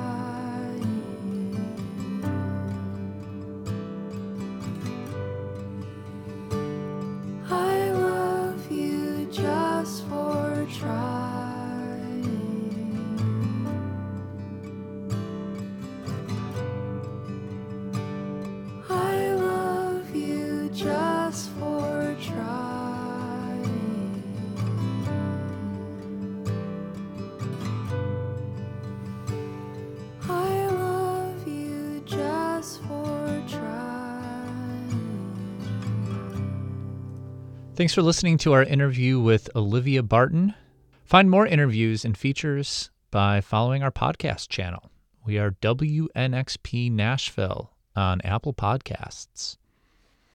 Thanks 37.78 37.94
for 37.94 38.02
listening 38.02 38.38
to 38.38 38.54
our 38.54 38.64
interview 38.64 39.20
with 39.20 39.48
Olivia 39.54 40.02
Barton. 40.02 40.52
Find 41.04 41.30
more 41.30 41.46
interviews 41.46 42.04
and 42.04 42.18
features 42.18 42.90
by 43.12 43.40
following 43.40 43.84
our 43.84 43.92
podcast 43.92 44.48
channel. 44.48 44.90
We 45.24 45.38
are 45.38 45.52
WNXP 45.52 46.90
Nashville 46.90 47.70
on 47.94 48.20
Apple 48.22 48.52
Podcasts. 48.52 49.58